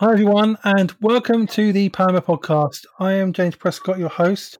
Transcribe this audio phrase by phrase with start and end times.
[0.00, 2.86] Hi, everyone, and welcome to the Poema podcast.
[2.98, 4.58] I am James Prescott, your host.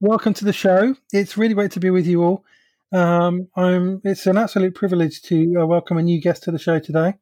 [0.00, 0.96] Welcome to the show.
[1.12, 2.44] It's really great to be with you all.
[2.90, 6.80] Um, I'm, it's an absolute privilege to uh, welcome a new guest to the show
[6.80, 7.14] today.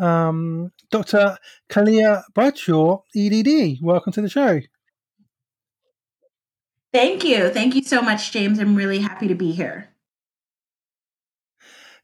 [0.00, 1.38] Um, Dr.
[1.68, 3.78] Khaleah Bradshaw, EDD.
[3.80, 4.58] Welcome to the show.
[6.92, 7.50] Thank you.
[7.50, 8.58] Thank you so much, James.
[8.58, 9.88] I'm really happy to be here.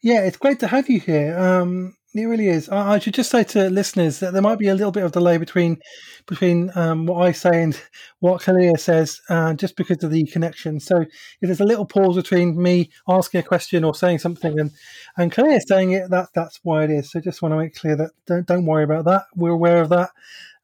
[0.01, 1.37] Yeah, it's great to have you here.
[1.37, 2.69] Um, it really is.
[2.69, 5.37] I, should just say to listeners that there might be a little bit of delay
[5.37, 5.79] between
[6.27, 7.81] between um, what I say and
[8.21, 10.79] what Khaleah says, uh, just because of the connection.
[10.79, 11.11] So if
[11.43, 14.71] there's a little pause between me asking a question or saying something and
[15.17, 17.11] and Khaleah saying it, that that's why it is.
[17.11, 19.25] So just want to make clear that don't don't worry about that.
[19.35, 20.11] We're aware of that.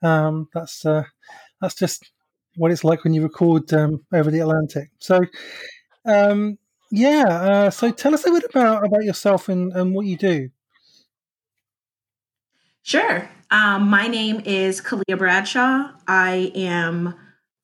[0.02, 1.02] Um, that's uh,
[1.60, 2.12] that's just
[2.56, 4.90] what it's like when you record um, over the Atlantic.
[4.98, 5.20] So.
[6.06, 6.58] Um,
[6.92, 10.50] yeah, uh, so tell us a bit about about yourself and, and what you do.
[12.82, 13.28] Sure.
[13.50, 15.90] Um, my name is Khaleah Bradshaw.
[16.06, 17.14] I am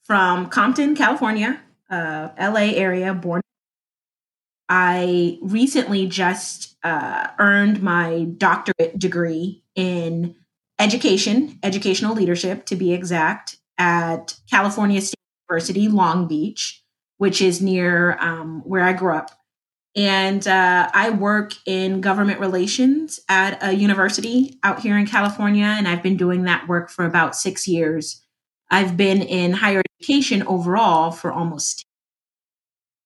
[0.04, 3.40] from Compton, California, uh, LA area, born.
[4.68, 10.34] I recently just uh, earned my doctorate degree in
[10.78, 16.82] education, educational leadership to be exact, at California State University, Long Beach,
[17.18, 19.30] which is near um, where I grew up.
[19.96, 25.88] And uh, I work in government relations at a university out here in California, and
[25.88, 28.22] I've been doing that work for about six years.
[28.70, 31.86] I've been in higher education overall for almost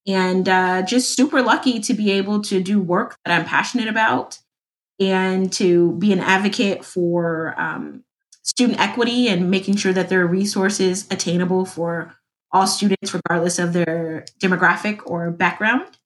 [0.07, 4.39] and uh, just super lucky to be able to do work that I'm passionate about
[4.99, 8.05] and to be an advocate for um,
[8.43, 12.15] student equity and making sure that there are resources attainable for
[12.51, 16.00] all students, regardless of their demographic or background.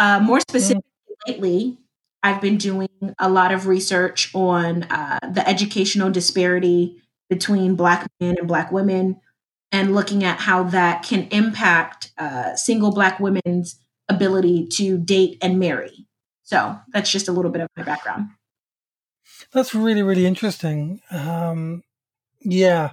[0.00, 0.42] Uh, more mm.
[0.48, 0.84] specifically,
[1.28, 1.78] lately,
[2.22, 8.36] I've been doing a lot of research on uh, the educational disparity between Black men
[8.38, 9.20] and Black women
[9.70, 15.58] and looking at how that can impact uh, single Black women's ability to date and
[15.58, 16.06] marry.
[16.44, 18.30] So that's just a little bit of my background.
[19.52, 21.00] That's really, really interesting.
[21.10, 21.82] Um,
[22.40, 22.92] yeah,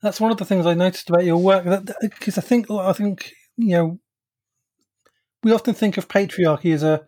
[0.00, 1.64] that's one of the things I noticed about your work.
[2.00, 3.98] Because I think, I think you know,
[5.44, 7.06] we often think of patriarchy as a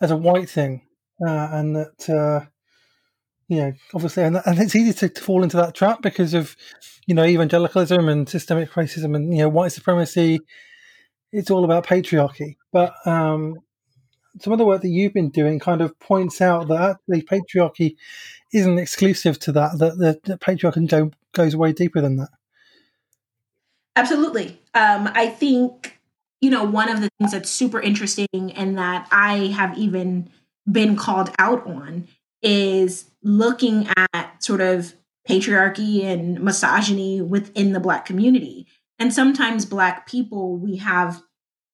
[0.00, 0.82] as a white thing,
[1.24, 2.46] uh, and that uh,
[3.48, 6.54] you know, obviously, and, and it's easy to, to, fall into that trap because of
[7.06, 10.40] you know evangelicalism and systemic racism and you know white supremacy.
[11.32, 13.56] It's all about patriarchy, but um,
[14.40, 17.96] some of the work that you've been doing kind of points out that actually patriarchy
[18.52, 19.78] isn't exclusive to that.
[19.78, 22.30] That the, the patriarchy go, goes way deeper than that.
[23.96, 25.97] Absolutely, um, I think
[26.40, 30.30] you know, one of the things that's super interesting and that I have even
[30.70, 32.08] been called out on
[32.42, 34.94] is looking at sort of
[35.28, 38.66] patriarchy and misogyny within the Black community.
[38.98, 41.22] And sometimes Black people, we have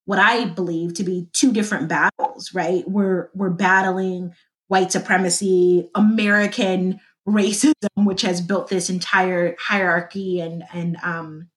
[0.07, 2.89] what I believe to be two different battles, right?
[2.89, 4.35] We're we're battling
[4.69, 11.49] white supremacy, American racism, which has built this entire hierarchy and and um,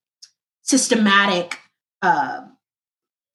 [0.62, 1.58] systematic
[2.00, 2.42] uh,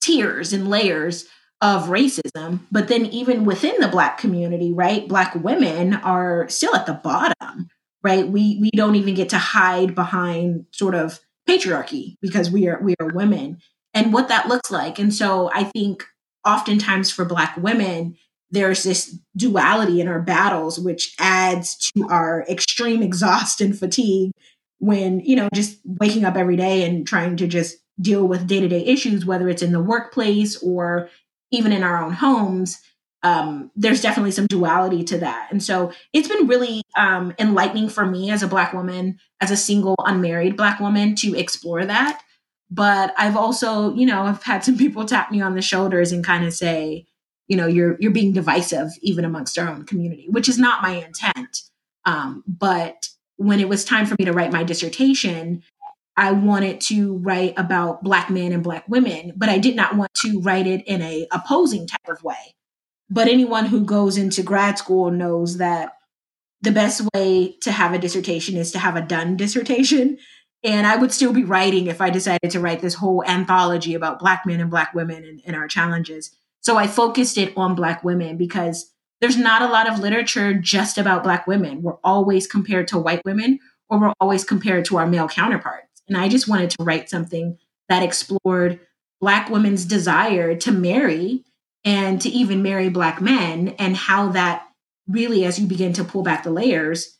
[0.04, 1.26] tiers and layers
[1.60, 2.60] of racism.
[2.70, 7.68] But then, even within the Black community, right, Black women are still at the bottom,
[8.02, 8.28] right?
[8.28, 12.94] We we don't even get to hide behind sort of patriarchy because we are we
[13.00, 13.58] are women
[13.94, 14.98] and what that looks like.
[14.98, 16.04] And so, I think
[16.46, 18.16] oftentimes for Black women,
[18.50, 24.32] there's this duality in our battles, which adds to our extreme exhaust and fatigue
[24.78, 28.60] when you know just waking up every day and trying to just deal with day
[28.60, 31.08] to day issues, whether it's in the workplace or
[31.50, 32.80] even in our own homes,
[33.22, 35.48] um, there's definitely some duality to that.
[35.50, 39.56] And so it's been really um, enlightening for me as a Black woman, as a
[39.56, 42.22] single unmarried Black woman to explore that.
[42.70, 46.24] But I've also, you know, I've had some people tap me on the shoulders and
[46.24, 47.06] kind of say,
[47.48, 50.96] you know, you're you're being divisive even amongst our own community, which is not my
[50.96, 51.62] intent.
[52.06, 55.62] Um, but when it was time for me to write my dissertation,
[56.16, 60.12] I wanted to write about Black men and Black women, but I did not want
[60.22, 62.54] to write it in a opposing type of way.
[63.10, 65.92] But anyone who goes into grad school knows that
[66.62, 70.18] the best way to have a dissertation is to have a done dissertation.
[70.62, 74.18] And I would still be writing if I decided to write this whole anthology about
[74.18, 76.34] Black men and Black women and, and our challenges.
[76.60, 78.90] So I focused it on Black women because
[79.20, 81.82] there's not a lot of literature just about Black women.
[81.82, 83.58] We're always compared to white women
[83.90, 85.93] or we're always compared to our male counterparts.
[86.08, 87.58] And I just wanted to write something
[87.88, 88.80] that explored
[89.20, 91.44] Black women's desire to marry
[91.84, 94.66] and to even marry Black men and how that
[95.08, 97.18] really, as you begin to pull back the layers,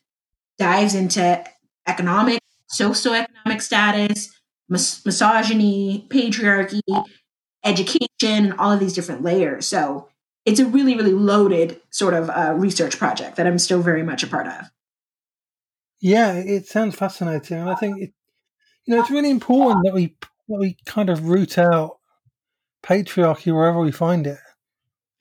[0.57, 1.43] dives into
[1.87, 2.39] economic,
[2.71, 4.39] socioeconomic status,
[4.69, 6.81] mis- misogyny, patriarchy,
[7.63, 9.67] education, and all of these different layers.
[9.67, 10.09] So
[10.45, 14.23] it's a really, really loaded sort of uh, research project that I'm still very much
[14.23, 14.71] a part of.
[16.01, 18.13] Yeah, it sounds fascinating, and I think it,
[18.85, 20.15] you know it's really important that we
[20.47, 21.97] that we kind of root out
[22.83, 24.37] patriarchy wherever we find it,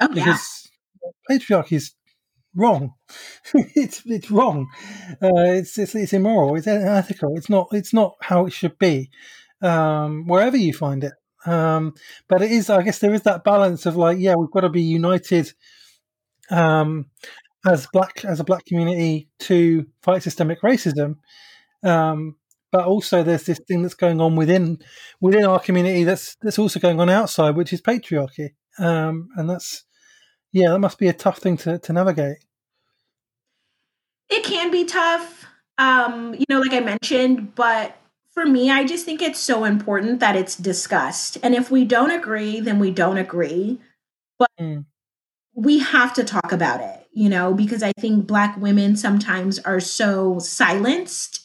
[0.00, 0.68] oh, because
[1.02, 1.36] yeah.
[1.36, 1.94] patriarchy is
[2.54, 2.94] wrong.
[3.54, 4.68] it's it's wrong.
[5.22, 6.56] Uh, it's, it's it's immoral.
[6.56, 7.36] It's unethical.
[7.36, 9.10] It's not it's not how it should be.
[9.62, 11.14] Um, wherever you find it,
[11.46, 11.94] um,
[12.28, 12.70] but it is.
[12.70, 15.52] I guess there is that balance of like, yeah, we've got to be united
[16.50, 17.06] um,
[17.66, 21.16] as black as a black community to fight systemic racism.
[21.82, 22.36] Um,
[22.74, 24.80] but also, there's this thing that's going on within
[25.20, 28.48] within our community that's that's also going on outside, which is patriarchy,
[28.80, 29.84] um, and that's
[30.50, 32.38] yeah, that must be a tough thing to, to navigate.
[34.28, 35.46] It can be tough,
[35.78, 37.96] um, you know, like I mentioned, but
[38.32, 41.38] for me, I just think it's so important that it's discussed.
[41.44, 43.78] And if we don't agree, then we don't agree.
[44.36, 44.84] But mm.
[45.54, 49.78] we have to talk about it, you know, because I think Black women sometimes are
[49.78, 51.43] so silenced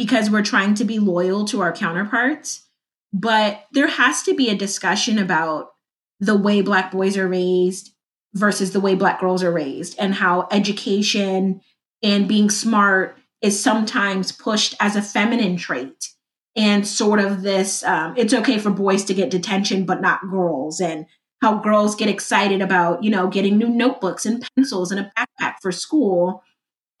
[0.00, 2.66] because we're trying to be loyal to our counterparts.
[3.12, 5.72] But there has to be a discussion about
[6.20, 7.92] the way Black boys are raised
[8.32, 11.60] versus the way Black girls are raised and how education
[12.02, 16.08] and being smart is sometimes pushed as a feminine trait
[16.56, 20.80] and sort of this um, it's okay for boys to get detention but not girls
[20.80, 21.04] and
[21.42, 25.56] how girls get excited about you know getting new notebooks and pencils and a backpack
[25.60, 26.42] for school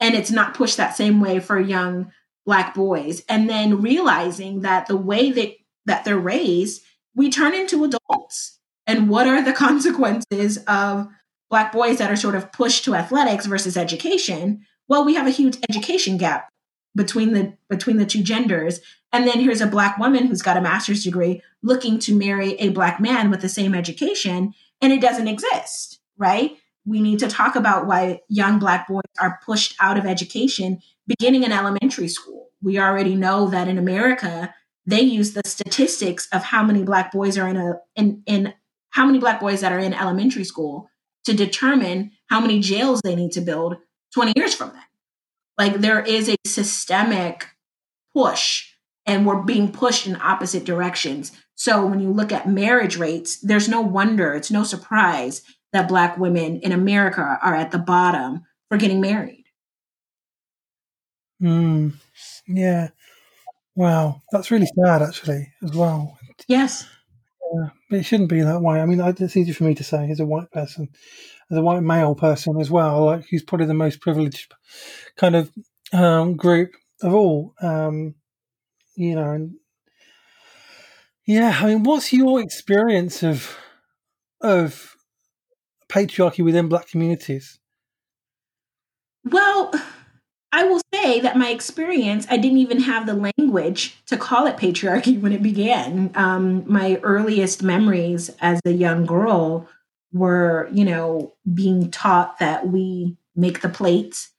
[0.00, 2.10] and it's not pushed that same way for young
[2.46, 5.54] black boys and then realizing that the way that
[5.86, 6.82] that they're raised
[7.14, 8.58] we turn into adults.
[8.86, 11.08] And what are the consequences of
[11.48, 14.66] black boys that are sort of pushed to athletics versus education?
[14.88, 16.48] Well we have a huge education gap
[16.94, 18.80] between the between the two genders.
[19.12, 22.70] And then here's a black woman who's got a master's degree looking to marry a
[22.70, 26.56] black man with the same education and it doesn't exist right
[26.90, 31.44] we need to talk about why young black boys are pushed out of education beginning
[31.44, 34.52] in elementary school we already know that in america
[34.86, 38.52] they use the statistics of how many black boys are in a in, in
[38.90, 40.90] how many black boys that are in elementary school
[41.24, 43.76] to determine how many jails they need to build
[44.14, 44.82] 20 years from then
[45.56, 47.46] like there is a systemic
[48.14, 48.70] push
[49.06, 51.32] and we're being pushed in opposite directions.
[51.54, 56.18] So when you look at marriage rates, there's no wonder, it's no surprise that Black
[56.18, 59.44] women in America are at the bottom for getting married.
[61.42, 61.94] Mm,
[62.46, 62.88] yeah.
[63.74, 64.22] Wow.
[64.32, 66.18] That's really sad, actually, as well.
[66.48, 66.86] Yes.
[67.52, 68.80] Yeah, but it shouldn't be that way.
[68.80, 70.88] I mean, it's easy for me to say as a white person
[71.50, 74.54] as a white male person as well, like who's probably the most privileged
[75.16, 75.50] kind of
[75.92, 76.72] um, group
[77.02, 77.54] of all.
[77.60, 78.14] Um,
[78.96, 79.54] you know, and
[81.26, 83.56] yeah, I mean, what's your experience of
[84.40, 84.96] of
[85.90, 87.58] patriarchy within Black communities?
[89.24, 89.72] Well,
[90.52, 94.56] I will say that my experience, I didn't even have the language to call it
[94.56, 96.10] patriarchy when it began.
[96.14, 99.68] Um, my earliest memories as a young girl
[100.12, 104.32] were, you know, being taught that we make the plates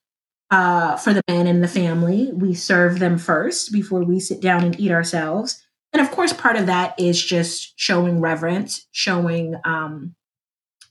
[0.50, 2.30] uh, for the men in the family.
[2.34, 5.64] We serve them first before we sit down and eat ourselves.
[5.94, 10.16] And of course, part of that is just showing reverence, showing, um,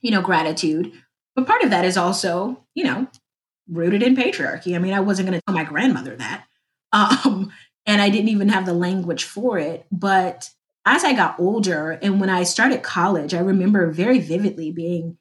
[0.00, 0.92] you know, gratitude.
[1.35, 3.07] But part of that is also, you know,
[3.69, 4.75] rooted in patriarchy.
[4.75, 6.45] I mean, I wasn't going to tell my grandmother that.
[6.92, 7.52] Um,
[7.87, 9.87] and I didn't even have the language for it.
[9.92, 10.50] But
[10.85, 15.16] as I got older and when I started college, I remember very vividly being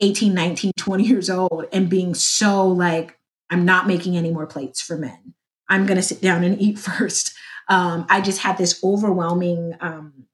[0.00, 3.18] 18, 19, 20 years old and being so like,
[3.48, 5.32] I'm not making any more plates for men.
[5.70, 7.34] I'm going to sit down and eat first.
[7.68, 10.26] Um, I just had this overwhelming um,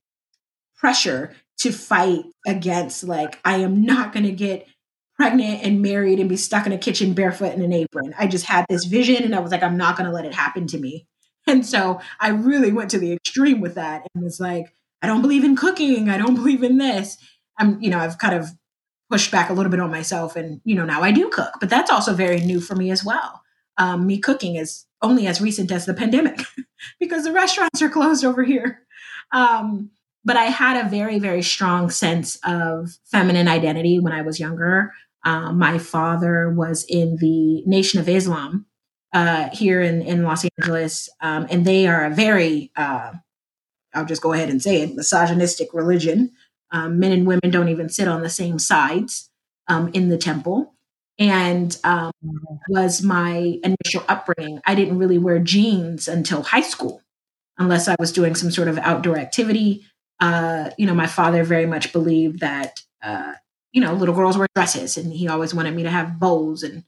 [0.75, 4.67] pressure to fight against, like, I am not going to get
[5.17, 8.15] pregnant and married and be stuck in a kitchen barefoot in an apron.
[8.19, 10.35] I just had this vision and I was like, I'm not going to let it
[10.35, 11.07] happen to me.
[11.47, 15.23] And so I really went to the extreme with that and was like, I don't
[15.23, 16.09] believe in cooking.
[16.09, 17.17] I don't believe in this.
[17.59, 18.49] I'm, you know, I've kind of
[19.11, 21.71] pushed back a little bit on myself and, you know, now I do cook, but
[21.71, 23.43] that's also very new for me as well.
[23.79, 26.41] Um, me cooking is only as recent as the pandemic
[27.01, 28.83] because the restaurants are closed over here.
[29.33, 29.91] Um,
[30.25, 34.93] but I had a very, very strong sense of feminine identity when I was younger.
[35.25, 38.67] Uh, my father was in the Nation of Islam,
[39.13, 41.09] uh, here in, in Los Angeles.
[41.21, 43.13] Um, and they are a very, uh,
[43.95, 46.33] I'll just go ahead and say it, misogynistic religion.
[46.71, 49.31] Um, men and women don't even sit on the same sides
[49.69, 50.75] um, in the temple.
[51.19, 52.13] and um,
[52.69, 54.61] was my initial upbringing.
[54.67, 57.03] I didn't really wear jeans until high school,
[57.59, 59.85] unless I was doing some sort of outdoor activity.
[60.21, 63.35] Uh, you know, my father very much believed that uh,
[63.73, 66.85] you know little girls wear dresses, and he always wanted me to have bows and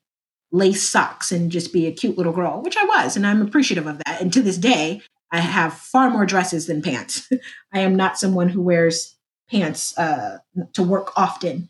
[0.52, 3.86] lace socks and just be a cute little girl, which I was, and I'm appreciative
[3.86, 4.20] of that.
[4.20, 5.02] And to this day,
[5.32, 7.28] I have far more dresses than pants.
[7.72, 9.16] I am not someone who wears
[9.50, 10.38] pants uh,
[10.74, 11.68] to work often.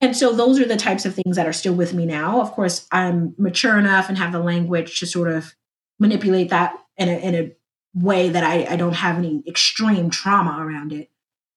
[0.00, 2.40] And so those are the types of things that are still with me now.
[2.40, 5.54] Of course, I'm mature enough and have the language to sort of
[5.98, 7.52] manipulate that in a, in a
[8.02, 11.10] way that I, I don't have any extreme trauma around it.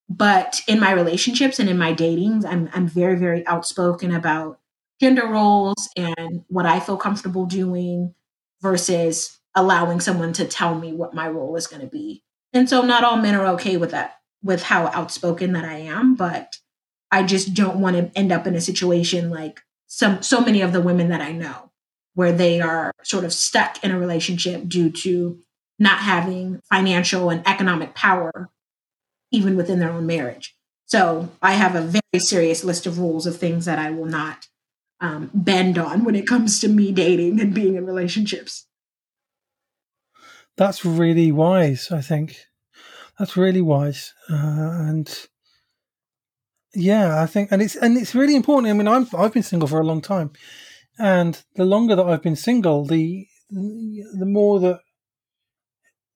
[0.09, 4.59] But in my relationships and in my datings, I'm, I'm very, very outspoken about
[4.99, 8.13] gender roles and what I feel comfortable doing
[8.61, 12.23] versus allowing someone to tell me what my role is going to be.
[12.53, 16.15] And so not all men are okay with that, with how outspoken that I am,
[16.15, 16.57] but
[17.09, 20.71] I just don't want to end up in a situation like some so many of
[20.71, 21.71] the women that I know
[22.13, 25.39] where they are sort of stuck in a relationship due to
[25.81, 28.51] not having financial and economic power
[29.31, 30.55] even within their own marriage.
[30.85, 34.47] So I have a very serious list of rules of things that I will not
[34.99, 38.67] um, bend on when it comes to me dating and being in relationships.
[40.55, 42.37] That's really wise, I think.
[43.17, 45.27] That's really wise, uh, and
[46.73, 48.69] yeah, I think, and it's and it's really important.
[48.69, 50.31] I mean, I'm I've been single for a long time,
[50.97, 54.79] and the longer that I've been single, the the more that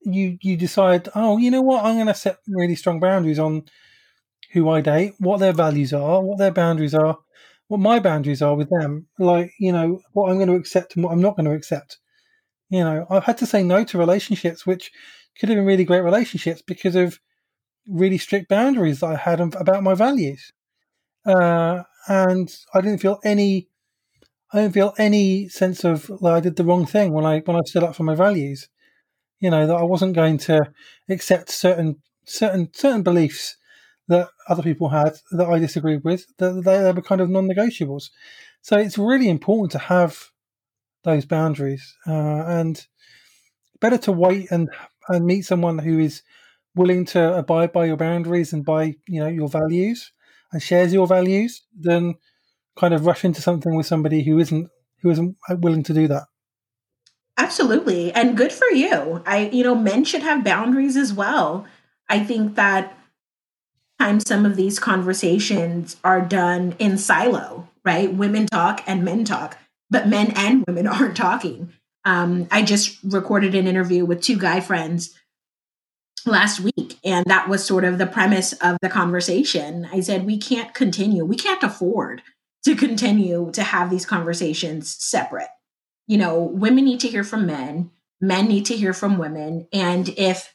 [0.06, 3.64] you you decide, oh, you know what, I'm going to set really strong boundaries on
[4.52, 7.18] who I date, what their values are, what their boundaries are,
[7.68, 11.04] what my boundaries are with them, like you know what I'm going to accept and
[11.04, 11.98] what I'm not going to accept.
[12.70, 14.90] You know, I've had to say no to relationships which
[15.40, 17.20] could have been really great relationships because of
[17.88, 20.52] really strict boundaries that I had about my values,
[21.26, 23.68] uh, and I didn't feel any.
[24.52, 27.56] I didn't feel any sense of like I did the wrong thing when I when
[27.56, 28.68] I stood up for my values.
[29.40, 30.72] You know that I wasn't going to
[31.08, 33.56] accept certain certain certain beliefs
[34.08, 36.26] that other people had that I disagreed with.
[36.38, 38.10] That they, they were kind of non-negotiables.
[38.62, 40.30] So it's really important to have
[41.04, 42.84] those boundaries, uh, and
[43.80, 44.68] better to wait and
[45.08, 46.22] and meet someone who is
[46.74, 50.12] willing to abide by your boundaries and by you know your values
[50.52, 52.14] and shares your values than
[52.76, 54.68] kind of rush into something with somebody who isn't
[55.02, 56.24] who isn't willing to do that
[57.38, 59.22] absolutely and good for you.
[59.26, 61.66] I you know men should have boundaries as well.
[62.08, 62.96] I think that
[63.98, 68.12] times some of these conversations are done in silo right?
[68.12, 69.56] Women talk and men talk
[69.88, 71.72] but men and women aren't talking.
[72.04, 75.14] Um, i just recorded an interview with two guy friends
[76.24, 79.88] last week and that was sort of the premise of the conversation.
[79.92, 82.22] I said we can't continue we can't afford
[82.64, 85.48] to continue to have these conversations separate
[86.06, 90.08] you know women need to hear from men men need to hear from women and
[90.10, 90.54] if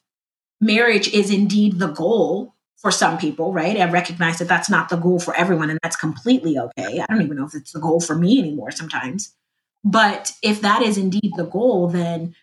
[0.60, 4.98] marriage is indeed the goal for some people right i recognize that that's not the
[4.98, 7.00] goal for everyone and that's completely okay.
[7.00, 9.36] I don't even know if it's the goal for me anymore sometimes.
[9.84, 12.36] But if that is indeed the goal then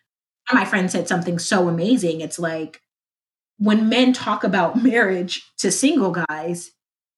[0.52, 2.20] my friend said something so amazing.
[2.20, 2.80] It's like
[3.58, 6.72] when men talk about marriage to single guys,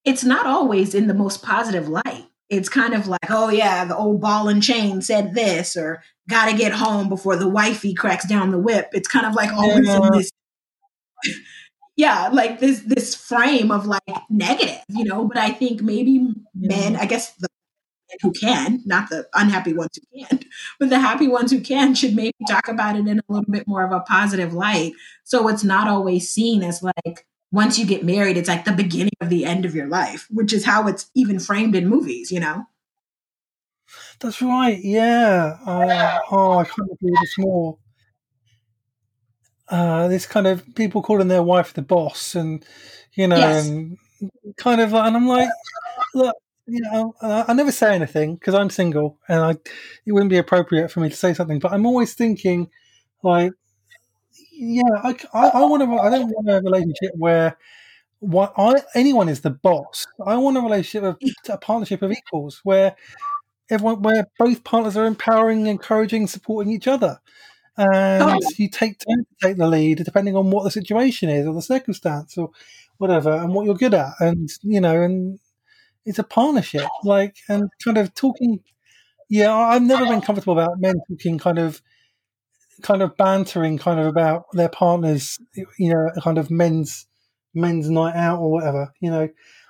[0.05, 2.27] it's not always in the most positive light.
[2.51, 6.57] It's kind of like, oh yeah, the old ball and chain said this, or gotta
[6.57, 8.91] get home before the wifey cracks down the whip.
[8.93, 9.97] It's kind of like always yeah.
[9.97, 10.31] in this
[11.97, 15.27] yeah, like this this frame of like negative, you know.
[15.27, 17.49] But I think maybe men, I guess the
[18.23, 20.45] who can, not the unhappy ones who can't,
[20.81, 23.69] but the happy ones who can should maybe talk about it in a little bit
[23.69, 24.93] more of a positive light.
[25.25, 29.13] So it's not always seen as like once you get married, it's like the beginning
[29.21, 32.41] of the end of your life, which is how it's even framed in movies, you
[32.41, 32.67] know?
[34.21, 34.79] That's right.
[34.83, 35.59] Yeah.
[35.67, 37.79] Uh, oh, I can't agree this more.
[39.69, 42.65] Uh, this kind of people calling their wife the boss, and
[43.15, 43.69] you know, yes.
[43.69, 43.99] and
[44.57, 45.49] kind of, and I'm like,
[46.15, 46.35] look,
[46.67, 49.51] you know, I never say anything because I'm single, and I
[50.07, 51.61] it wouldn't be appropriate for me to say something.
[51.61, 52.69] But I'm always thinking,
[53.23, 53.53] like,
[54.61, 55.97] yeah, I, I, I want to.
[55.97, 57.57] I don't want a relationship where
[58.19, 60.07] what I anyone is the boss.
[60.25, 62.95] I want a relationship of a partnership of equals where
[63.71, 67.21] everyone, where both partners are empowering, encouraging, supporting each other,
[67.79, 68.39] and oh.
[68.59, 71.63] you take turn to take the lead depending on what the situation is or the
[71.63, 72.51] circumstance or
[72.99, 75.39] whatever, and what you're good at, and you know, and
[76.05, 76.87] it's a partnership.
[77.03, 78.61] Like and kind of talking.
[79.31, 81.81] Yeah, I've never been comfortable about men talking kind of,
[82.83, 85.39] kind of bantering, kind of about their partners.
[85.79, 87.07] You know, kind of men's
[87.55, 88.93] men's night out or whatever.
[89.01, 89.29] You know,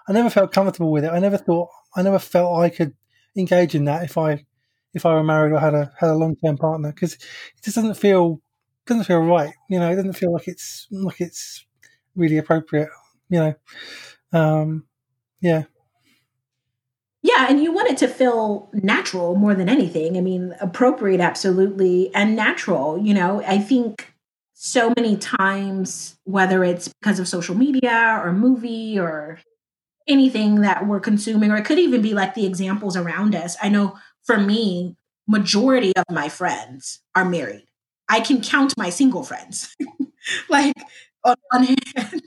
[0.09, 1.13] I never felt comfortable with it.
[1.13, 1.69] I never thought.
[1.97, 2.95] I never felt I could
[3.37, 4.45] engage in that if I
[4.95, 7.21] if I were married or had a had a long term partner because it
[7.63, 8.41] just doesn't feel
[8.87, 9.53] doesn't feel right.
[9.69, 11.67] You know, it doesn't feel like it's like it's
[12.17, 12.89] really appropriate.
[13.29, 13.55] You know,
[14.39, 14.87] um,
[15.41, 15.65] yeah.
[17.23, 20.17] Yeah, and you want it to feel natural more than anything.
[20.17, 22.99] I mean, appropriate, absolutely, and natural.
[22.99, 24.13] You know, I think
[24.55, 29.39] so many times, whether it's because of social media or movie or
[30.09, 33.57] anything that we're consuming, or it could even be like the examples around us.
[33.63, 34.97] I know for me,
[35.29, 37.67] majority of my friends are married.
[38.09, 39.77] I can count my single friends,
[40.51, 40.75] like
[41.25, 41.65] on one
[41.97, 42.23] hand,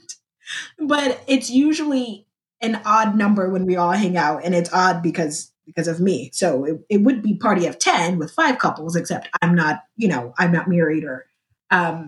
[0.78, 2.26] but it's usually
[2.64, 6.30] an odd number when we all hang out, and it's odd because because of me.
[6.32, 10.08] So it, it would be party of ten with five couples, except I'm not, you
[10.08, 11.24] know, I'm not married or,
[11.70, 12.06] um,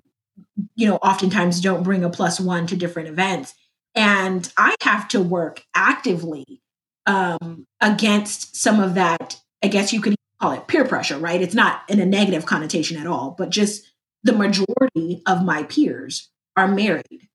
[0.74, 3.54] you know, oftentimes don't bring a plus one to different events,
[3.94, 6.60] and I have to work actively
[7.06, 9.40] um, against some of that.
[9.62, 11.40] I guess you could call it peer pressure, right?
[11.40, 13.90] It's not in a negative connotation at all, but just
[14.22, 17.25] the majority of my peers are married.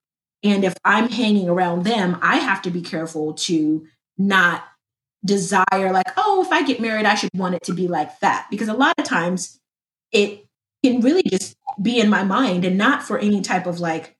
[0.43, 3.86] And if I'm hanging around them, I have to be careful to
[4.17, 4.63] not
[5.24, 8.48] desire, like, oh, if I get married, I should want it to be like that.
[8.50, 9.60] Because a lot of times
[10.12, 10.45] it
[10.83, 14.15] can really just be in my mind and not for any type of like,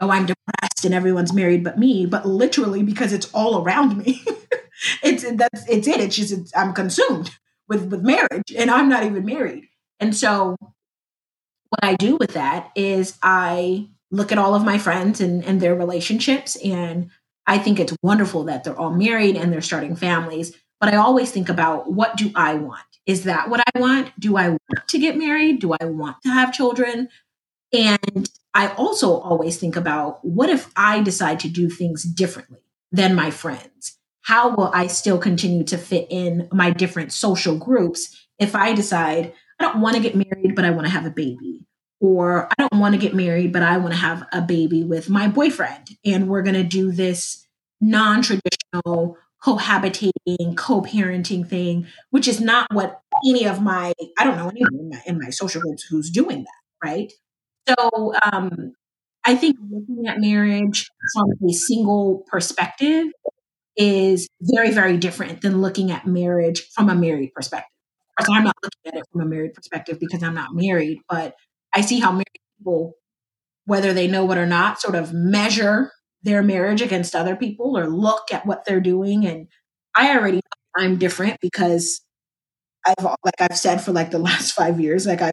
[0.00, 4.22] oh, I'm depressed and everyone's married but me, but literally because it's all around me.
[5.02, 6.00] it's that's it's it.
[6.00, 7.30] It's just it's, I'm consumed
[7.68, 9.66] with with marriage and I'm not even married.
[10.00, 10.56] And so
[11.68, 15.60] what I do with that is I look at all of my friends and, and
[15.60, 17.10] their relationships and
[17.46, 20.56] I think it's wonderful that they're all married and they're starting families.
[20.80, 22.80] But I always think about what do I want?
[23.04, 24.18] Is that what I want?
[24.18, 25.60] Do I want to get married?
[25.60, 27.08] Do I want to have children?
[27.70, 33.14] And I also always think about what if I decide to do things differently than
[33.14, 33.98] my friends?
[34.24, 39.32] how will I still continue to fit in my different social groups if I decide
[39.60, 41.66] I don't want to get married, but I want to have a baby?
[42.04, 45.08] Or I don't want to get married, but I want to have a baby with
[45.08, 45.96] my boyfriend.
[46.04, 47.46] And we're going to do this
[47.80, 54.36] non traditional cohabitating, co parenting thing, which is not what any of my, I don't
[54.36, 57.10] know anyone in my, in my social groups who's doing that, right?
[57.68, 58.74] So um,
[59.24, 63.06] I think looking at marriage from a single perspective
[63.78, 67.70] is very, very different than looking at marriage from a married perspective.
[68.18, 70.98] Of course, I'm not looking at it from a married perspective because I'm not married,
[71.08, 71.34] but
[71.74, 72.24] I see how married
[72.58, 72.94] people,
[73.66, 75.90] whether they know it or not, sort of measure
[76.22, 79.26] their marriage against other people or look at what they're doing.
[79.26, 79.48] And
[79.94, 80.40] I already
[80.76, 82.00] I'm different because
[82.86, 85.30] I've like I've said for like the last five years, like I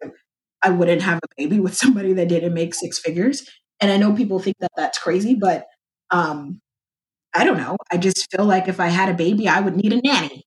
[0.64, 3.48] I wouldn't have a baby with somebody that didn't make six figures.
[3.80, 5.66] And I know people think that that's crazy, but
[6.12, 6.62] um,
[7.34, 7.78] I don't know.
[7.92, 10.44] I just feel like if I had a baby, I would need a nanny,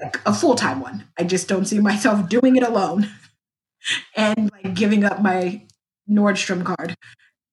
[0.00, 1.06] like a full time one.
[1.18, 3.08] I just don't see myself doing it alone
[4.14, 5.66] and like giving up my
[6.08, 6.96] Nordstrom card.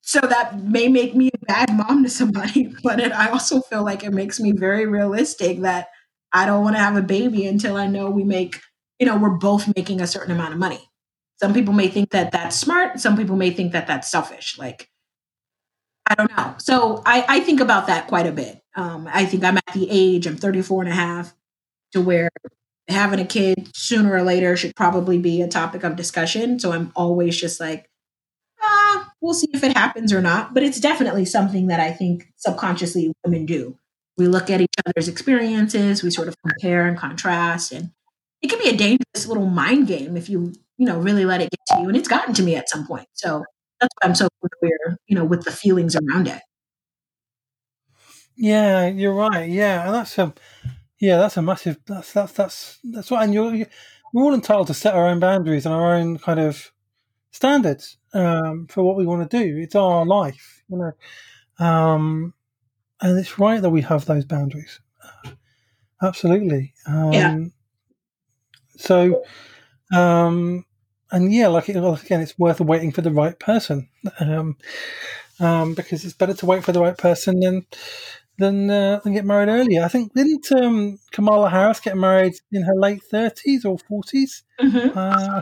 [0.02, 3.84] So that may make me a bad mom to somebody, but it, I also feel
[3.84, 5.88] like it makes me very realistic that
[6.32, 8.60] I don't want to have a baby until I know we make,
[9.00, 10.90] you know, we're both making a certain amount of money.
[11.42, 13.00] Some people may think that that's smart.
[13.00, 14.58] Some people may think that that's selfish.
[14.58, 14.90] Like,
[16.06, 16.56] I don't know.
[16.58, 18.62] So I, I think about that quite a bit.
[18.76, 21.34] Um, I think I'm at the age, I'm 34 and a half,
[21.94, 22.30] to where
[22.88, 26.60] having a kid sooner or later should probably be a topic of discussion.
[26.60, 27.90] So I'm always just like,
[28.62, 30.54] ah, we'll see if it happens or not.
[30.54, 33.78] But it's definitely something that I think subconsciously women do.
[34.18, 37.92] We look at each other's experiences, we sort of compare and contrast, and
[38.42, 41.50] it can be a dangerous little mind game if you, you know, really let it
[41.50, 41.88] get to you.
[41.88, 43.08] And it's gotten to me at some point.
[43.14, 43.44] So
[43.80, 46.42] that's why I'm so familiar, you know, with the feelings around it.
[48.36, 49.50] Yeah, you're right.
[49.50, 50.34] Yeah, and that's a
[51.04, 51.80] yeah, that's a massive.
[51.86, 53.24] That's that's that's that's what.
[53.24, 53.68] And you're, you're
[54.14, 56.72] we're all entitled to set our own boundaries and our own kind of
[57.32, 59.58] standards um, for what we want to do.
[59.58, 62.34] It's our life, you know, um,
[63.02, 64.80] and it's right that we have those boundaries.
[66.02, 66.74] Absolutely.
[66.88, 67.38] Um, yeah.
[68.78, 69.26] So,
[69.94, 70.66] um,
[71.12, 73.90] and yeah, like again, it's worth waiting for the right person,
[74.22, 74.56] um,
[75.42, 77.66] um, because it's better to wait for the right person than
[78.38, 79.84] than uh, than get married earlier.
[79.84, 84.98] I think didn't um, Kamala Harris get married in her late thirties or 40s mm-hmm.
[84.98, 85.42] uh,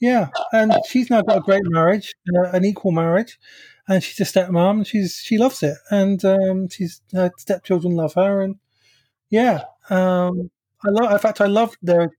[0.00, 3.38] yeah, and she's now got a great marriage, uh, an equal marriage,
[3.88, 4.86] and she's a stepmom.
[4.86, 8.56] She's she loves it, and um, she's her stepchildren love her, and
[9.28, 10.50] yeah, um,
[10.84, 11.10] I love.
[11.10, 12.10] In fact, I love the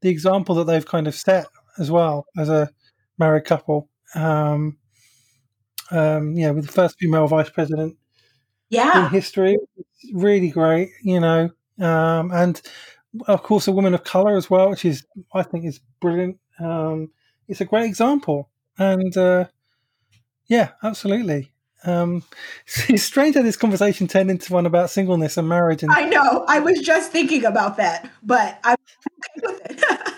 [0.00, 1.46] the example that they've kind of set
[1.78, 2.70] as well as a
[3.16, 3.88] married couple.
[4.14, 4.78] Um,
[5.92, 7.96] um, yeah, with the first female vice president
[8.70, 9.06] yeah.
[9.06, 9.58] in history.
[9.76, 11.50] It's really great, you know.
[11.78, 12.60] Um, and
[13.26, 15.04] of course, a woman of color as well, which is
[15.34, 16.38] I think is brilliant.
[16.58, 17.10] Um,
[17.48, 19.46] it's a great example, and uh,
[20.46, 21.52] yeah, absolutely.
[21.84, 22.22] Um,
[22.88, 25.82] it's strange how this conversation turned into one about singleness and marriage.
[25.82, 26.44] And I know.
[26.48, 29.84] I was just thinking about that, but I'm okay with it.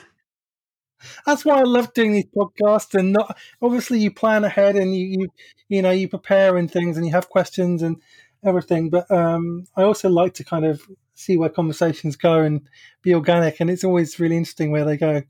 [1.27, 2.99] that's why I love doing these podcasts.
[2.99, 5.29] And not obviously you plan ahead and you you
[5.69, 8.01] you know you prepare and things and you have questions and
[8.45, 8.91] everything.
[8.91, 10.83] But um, I also like to kind of
[11.15, 12.69] see where conversations go and
[13.03, 13.61] be organic.
[13.61, 15.23] And it's always really interesting where they go.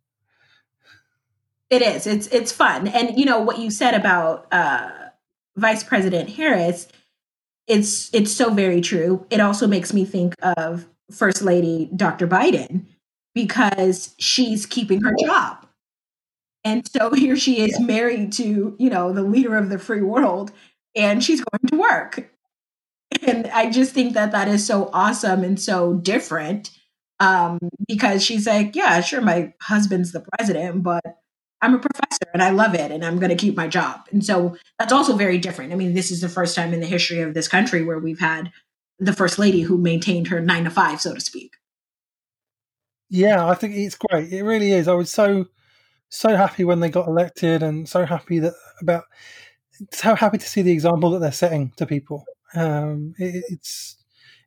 [1.70, 2.06] It is.
[2.06, 2.88] It's it's fun.
[2.88, 4.90] And you know what you said about uh,
[5.56, 6.86] Vice President Harris.
[7.66, 9.26] It's it's so very true.
[9.30, 12.26] It also makes me think of First Lady Dr.
[12.26, 12.84] Biden
[13.34, 15.66] because she's keeping her job.
[16.64, 20.52] And so here she is married to, you know, the leader of the free world
[20.94, 22.31] and she's going to work.
[23.26, 26.70] And I just think that that is so awesome and so different
[27.20, 31.02] um, because she's like, yeah, sure, my husband's the president, but
[31.60, 34.00] I'm a professor and I love it and I'm going to keep my job.
[34.10, 35.72] And so that's also very different.
[35.72, 38.18] I mean, this is the first time in the history of this country where we've
[38.18, 38.50] had
[38.98, 41.56] the first lady who maintained her nine to five, so to speak.
[43.08, 44.32] Yeah, I think it's great.
[44.32, 44.88] It really is.
[44.88, 45.46] I was so
[46.08, 49.04] so happy when they got elected, and so happy that about
[49.92, 52.24] so happy to see the example that they're setting to people.
[52.54, 53.96] Um, it, it's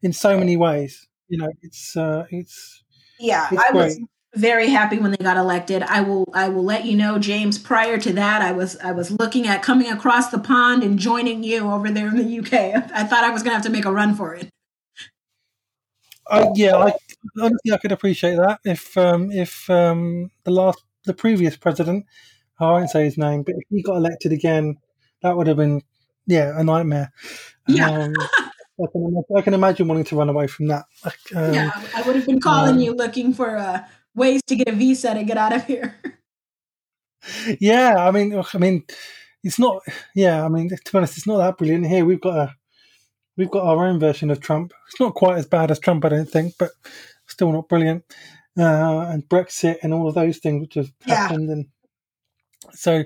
[0.01, 1.07] in so many ways.
[1.27, 2.83] You know, it's uh, it's
[3.19, 3.47] yeah.
[3.51, 3.85] It's I great.
[3.85, 3.99] was
[4.35, 5.81] very happy when they got elected.
[5.83, 7.57] I will I will let you know, James.
[7.57, 11.43] Prior to that, I was I was looking at coming across the pond and joining
[11.43, 12.53] you over there in the UK.
[12.93, 14.49] I thought I was going to have to make a run for it.
[16.27, 16.93] Uh, yeah, I,
[17.39, 22.05] honestly, I could appreciate that if um, if um, the last the previous president,
[22.59, 24.77] I won't say his name, but if he got elected again,
[25.21, 25.81] that would have been
[26.25, 27.11] yeah a nightmare.
[27.67, 27.89] Yeah.
[27.89, 28.13] Um,
[28.81, 30.85] I can, I can imagine wanting to run away from that.
[31.33, 34.67] Um, yeah, I would have been calling um, you looking for uh, ways to get
[34.67, 35.95] a visa to get out of here.
[37.59, 38.83] yeah, I mean, I mean,
[39.43, 39.81] it's not.
[40.13, 42.03] Yeah, I mean, to be honest, it's not that brilliant here.
[42.03, 42.55] We've got a
[43.37, 44.73] we've got our own version of Trump.
[44.87, 46.71] It's not quite as bad as Trump, I don't think, but
[47.27, 48.03] still not brilliant.
[48.57, 51.65] Uh, and Brexit and all of those things which have happened, and
[52.71, 53.03] so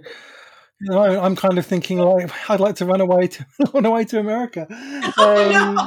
[0.82, 4.06] you know, I'm kind of thinking like I'd like to run away to run away
[4.06, 4.68] to America.
[5.18, 5.78] Um,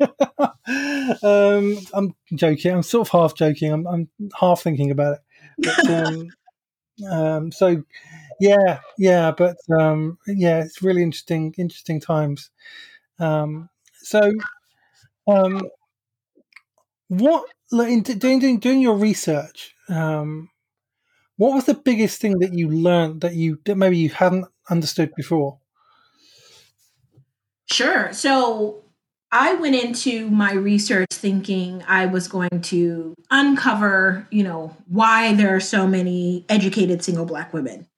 [1.22, 2.72] um, I'm joking.
[2.72, 3.72] I'm sort of half joking.
[3.72, 5.20] I'm, I'm half thinking about it.
[5.58, 6.28] But, um,
[7.10, 7.82] um, so
[8.40, 12.50] yeah, yeah, but um, yeah, it's really interesting, interesting times.
[13.18, 13.68] Um,
[14.02, 14.32] so,
[15.26, 15.68] um,
[17.08, 19.74] what in doing doing doing your research?
[19.88, 20.50] Um,
[21.36, 25.14] what was the biggest thing that you learned that you that maybe you hadn't understood
[25.16, 25.58] before?
[27.70, 28.12] Sure.
[28.12, 28.84] So
[29.32, 35.56] I went into my research thinking I was going to uncover, you know, why there
[35.56, 37.88] are so many educated single black women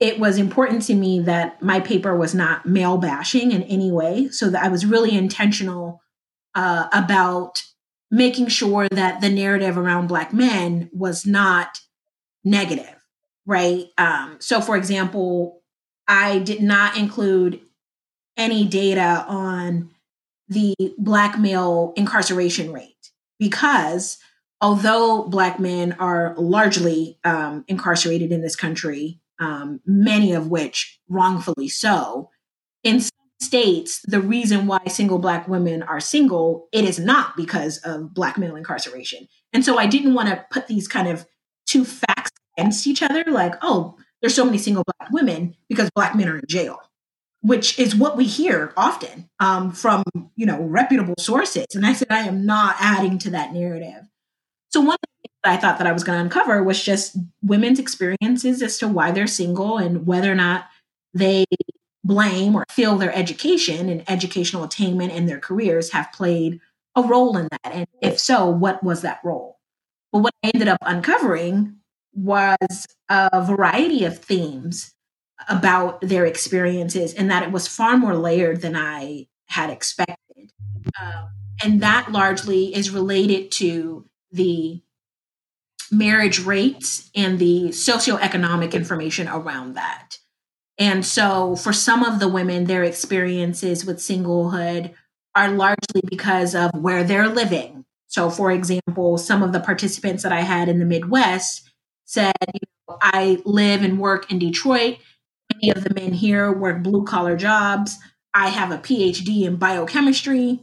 [0.00, 4.28] it was important to me that my paper was not male bashing in any way.
[4.28, 6.00] So that I was really intentional
[6.54, 7.62] uh, about
[8.10, 11.80] making sure that the narrative around Black men was not
[12.48, 12.94] negative,
[13.46, 13.86] right?
[13.98, 15.62] Um, so, for example,
[16.06, 17.60] I did not include
[18.36, 19.90] any data on
[20.48, 24.18] the Black male incarceration rate because
[24.60, 31.68] although Black men are largely um, incarcerated in this country, um, many of which wrongfully
[31.68, 32.30] so.
[32.82, 37.78] In some states, the reason why single Black women are single, it is not because
[37.78, 39.28] of Black male incarceration.
[39.52, 41.26] And so I didn't want to put these kind of
[41.66, 42.27] two facts
[42.58, 46.38] against each other, like, oh, there's so many single Black women because Black men are
[46.38, 46.80] in jail.
[47.40, 50.02] Which is what we hear often um, from
[50.34, 54.08] you know reputable sources, and I said I am not adding to that narrative.
[54.70, 54.96] So one
[55.44, 58.88] that I thought that I was going to uncover was just women's experiences as to
[58.88, 60.66] why they're single and whether or not
[61.14, 61.44] they
[62.02, 66.60] blame or feel their education and educational attainment and their careers have played
[66.96, 67.72] a role in that.
[67.72, 69.58] And if so, what was that role?
[70.12, 71.77] But what I ended up uncovering
[72.18, 74.92] was a variety of themes
[75.48, 80.52] about their experiences and that it was far more layered than I had expected.
[81.00, 81.30] Um,
[81.62, 84.82] and that largely is related to the
[85.90, 90.18] marriage rates and the socioeconomic information around that.
[90.78, 94.94] And so, for some of the women, their experiences with singlehood
[95.34, 97.84] are largely because of where they're living.
[98.06, 101.67] So, for example, some of the participants that I had in the Midwest
[102.08, 104.96] said, you know, I live and work in Detroit.
[105.52, 107.98] Many of the men here work blue collar jobs.
[108.32, 110.60] I have a PhD in biochemistry.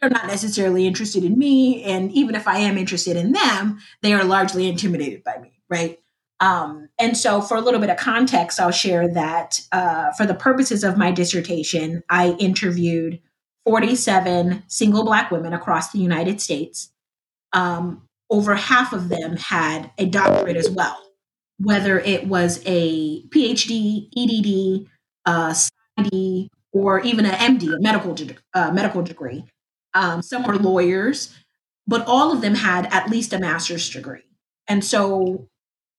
[0.00, 1.84] they're not necessarily interested in me.
[1.84, 6.00] And even if I am interested in them, they are largely intimidated by me, right?
[6.40, 10.34] Um, and so, for a little bit of context, I'll share that uh, for the
[10.34, 13.20] purposes of my dissertation, I interviewed
[13.64, 16.90] 47 single Black women across the United States.
[17.52, 20.98] Um, over half of them had a doctorate as well,
[21.58, 24.88] whether it was a PhD, EDD,
[25.26, 25.54] uh,
[26.72, 28.16] or even an MD, a medical,
[28.54, 29.44] uh, medical degree.
[29.94, 31.34] Um, some were lawyers,
[31.86, 34.24] but all of them had at least a master's degree.
[34.66, 35.48] And so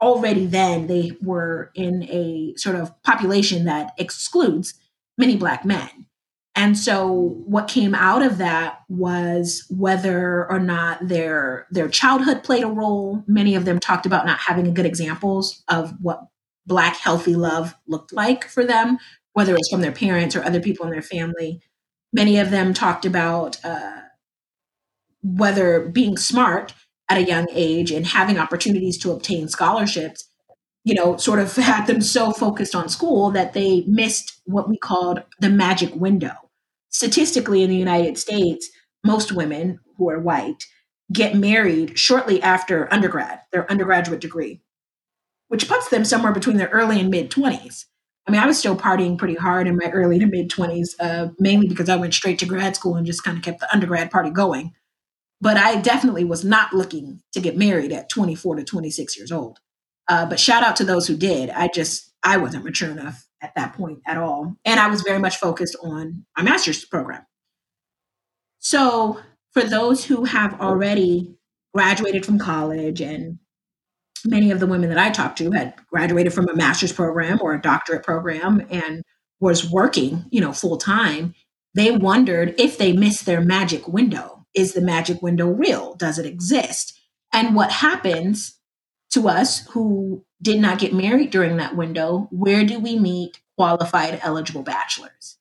[0.01, 4.73] already then they were in a sort of population that excludes
[5.17, 6.07] many Black men.
[6.55, 12.63] And so what came out of that was whether or not their their childhood played
[12.63, 13.23] a role.
[13.27, 16.27] Many of them talked about not having good examples of what
[16.65, 18.97] black healthy love looked like for them,
[19.33, 21.61] whether it was from their parents or other people in their family.
[22.13, 24.01] Many of them talked about uh,
[25.21, 26.73] whether being smart
[27.09, 30.29] at a young age and having opportunities to obtain scholarships
[30.85, 34.77] you know, sort of had them so focused on school that they missed what we
[34.77, 36.44] called the magic window.
[36.95, 38.69] Statistically, in the United States,
[39.03, 40.63] most women who are white
[41.11, 44.61] get married shortly after undergrad, their undergraduate degree,
[45.49, 47.83] which puts them somewhere between their early and mid 20s.
[48.25, 51.27] I mean, I was still partying pretty hard in my early to mid 20s, uh,
[51.37, 54.09] mainly because I went straight to grad school and just kind of kept the undergrad
[54.09, 54.71] party going.
[55.41, 59.59] But I definitely was not looking to get married at 24 to 26 years old.
[60.07, 61.49] Uh, but shout out to those who did.
[61.49, 64.55] I just, I wasn't mature enough at that point at all.
[64.65, 67.25] And I was very much focused on my master's program.
[68.59, 69.19] So
[69.53, 71.35] for those who have already
[71.73, 73.37] graduated from college and
[74.25, 77.53] many of the women that I talked to had graduated from a master's program or
[77.53, 79.03] a doctorate program and
[79.39, 81.35] was working, you know, full time,
[81.75, 84.45] they wondered if they missed their magic window.
[84.55, 85.95] Is the magic window real?
[85.95, 86.97] Does it exist?
[87.33, 88.54] And what happens
[89.15, 94.19] to us who did not get married during that window, where do we meet qualified
[94.21, 95.37] eligible bachelors?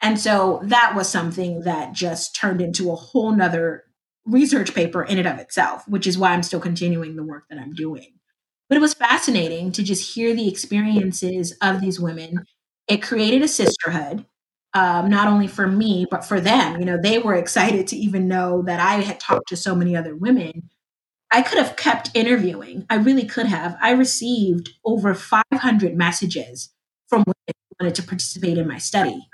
[0.00, 3.84] And so that was something that just turned into a whole nother
[4.24, 7.58] research paper in and of itself, which is why I'm still continuing the work that
[7.58, 8.14] I'm doing.
[8.68, 12.44] But it was fascinating to just hear the experiences of these women.
[12.88, 14.24] It created a sisterhood,
[14.72, 16.80] um, not only for me, but for them.
[16.80, 19.94] You know, they were excited to even know that I had talked to so many
[19.94, 20.70] other women
[21.32, 22.84] I could have kept interviewing.
[22.90, 23.76] I really could have.
[23.80, 26.70] I received over 500 messages
[27.08, 29.26] from women who wanted to participate in my study.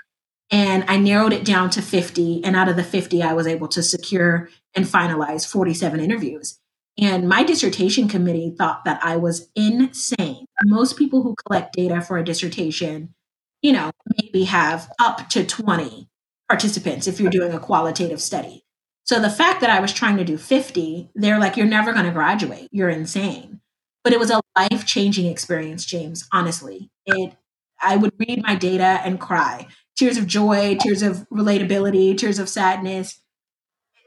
[0.49, 2.43] And I narrowed it down to 50.
[2.43, 6.57] And out of the 50, I was able to secure and finalize 47 interviews.
[6.97, 10.45] And my dissertation committee thought that I was insane.
[10.65, 13.13] Most people who collect data for a dissertation,
[13.61, 16.09] you know, maybe have up to 20
[16.49, 18.63] participants if you're doing a qualitative study.
[19.09, 22.05] So the fact that I was trying to do 50, they're like, you're never going
[22.05, 22.69] to graduate.
[22.71, 23.59] You're insane.
[24.03, 26.91] But it was a life changing experience, James, honestly.
[27.07, 27.33] It,
[27.81, 29.65] I would read my data and cry
[29.97, 33.19] tears of joy, tears of relatability, tears of sadness,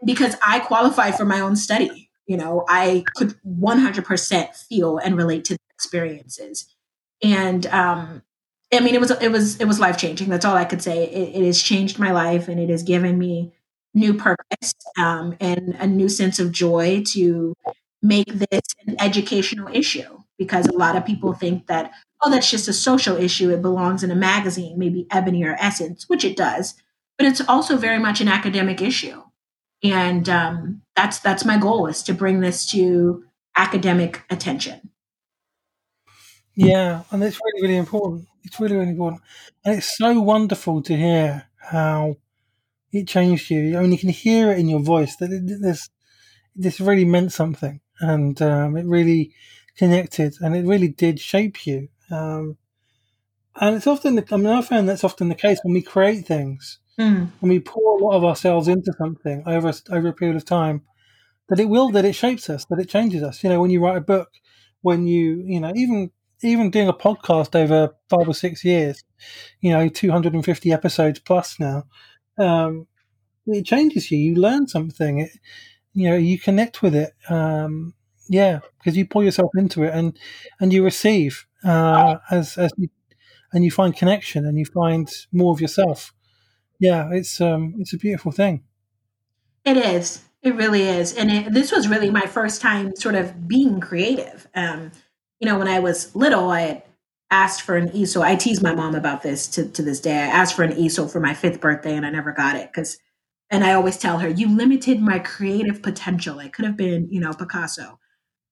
[0.06, 2.08] because I qualified for my own study.
[2.28, 6.72] You know, I could 100% feel and relate to the experiences.
[7.24, 8.22] And, um,
[8.72, 10.28] I mean, it was it was it was life changing.
[10.28, 11.02] That's all I could say.
[11.08, 13.52] It, it has changed my life, and it has given me
[13.94, 17.54] new purpose um, and a new sense of joy to
[18.00, 20.18] make this an educational issue.
[20.38, 21.92] Because a lot of people think that
[22.24, 26.08] oh that's just a social issue it belongs in a magazine maybe ebony or essence
[26.08, 26.74] which it does
[27.18, 29.22] but it's also very much an academic issue.
[29.84, 33.24] And um, that's that's my goal is to bring this to
[33.56, 34.90] academic attention.
[36.54, 38.26] Yeah and it's really really important.
[38.44, 39.22] It's really really important.
[39.64, 42.16] And it's so wonderful to hear how
[42.92, 43.76] it changed you.
[43.76, 45.88] I mean, you can hear it in your voice that it, this
[46.54, 49.32] this really meant something, and um, it really
[49.76, 51.88] connected, and it really did shape you.
[52.10, 52.58] Um,
[53.56, 56.26] and it's often, the, I mean, I found that's often the case when we create
[56.26, 57.28] things, mm.
[57.40, 60.82] when we pour a lot of ourselves into something over over a period of time,
[61.48, 63.42] that it will, that it shapes us, that it changes us.
[63.42, 64.28] You know, when you write a book,
[64.82, 66.10] when you, you know, even
[66.42, 69.04] even doing a podcast over five or six years,
[69.60, 71.84] you know, 250 episodes plus now,
[72.38, 72.86] um,
[73.46, 74.18] it changes you.
[74.18, 75.20] You learn something.
[75.20, 75.30] It,
[75.92, 77.12] you know, you connect with it.
[77.28, 77.94] Um,
[78.28, 80.18] yeah, because you pour yourself into it and
[80.60, 82.88] and you receive uh, as as you,
[83.52, 86.14] and you find connection and you find more of yourself.
[86.78, 88.64] Yeah, it's um it's a beautiful thing.
[89.64, 90.24] It is.
[90.42, 91.14] It really is.
[91.14, 94.48] And it, this was really my first time sort of being creative.
[94.54, 94.90] Um,
[95.38, 96.82] you know, when I was little, I
[97.32, 98.22] asked for an easel.
[98.22, 100.16] I tease my mom about this to, to this day.
[100.16, 102.98] I asked for an easel for my fifth birthday and I never got it because
[103.50, 106.38] And I always tell her, you limited my creative potential.
[106.38, 107.98] I could have been, you know, Picasso.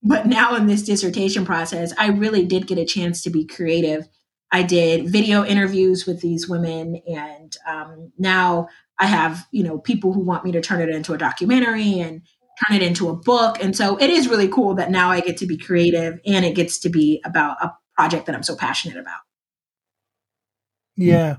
[0.03, 4.09] But now in this dissertation process, I really did get a chance to be creative.
[4.53, 10.13] I did video interviews with these women, and um, now I have, you know, people
[10.13, 12.23] who want me to turn it into a documentary and
[12.67, 13.63] turn it into a book.
[13.63, 16.55] And so it is really cool that now I get to be creative and it
[16.55, 19.21] gets to be about a project that I'm so passionate about.
[20.97, 21.37] Yeah.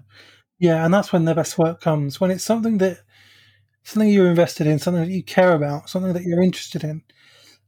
[0.59, 0.85] Yeah.
[0.85, 2.99] And that's when the best work comes when it's something that,
[3.83, 7.01] something you're invested in, something that you care about, something that you're interested in,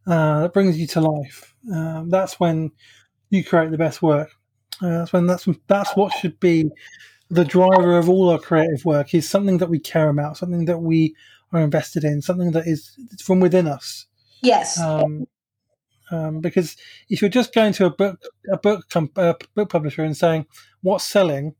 [0.05, 1.55] uh, that brings you to life.
[1.73, 2.71] Um, that's when
[3.31, 4.29] you create the best work.
[4.79, 6.69] Uh, that's when that's that's what should be
[7.29, 10.79] the driver of all our creative work is something that we care about, something that
[10.79, 11.15] we
[11.51, 14.05] are invested in, something that is from within us.
[14.43, 14.79] Yes.
[14.79, 15.25] Um,
[16.13, 16.77] um, because
[17.09, 18.21] if you're just going to a book
[18.51, 18.85] a book
[19.17, 20.45] a book publisher and saying
[20.81, 21.55] what's selling,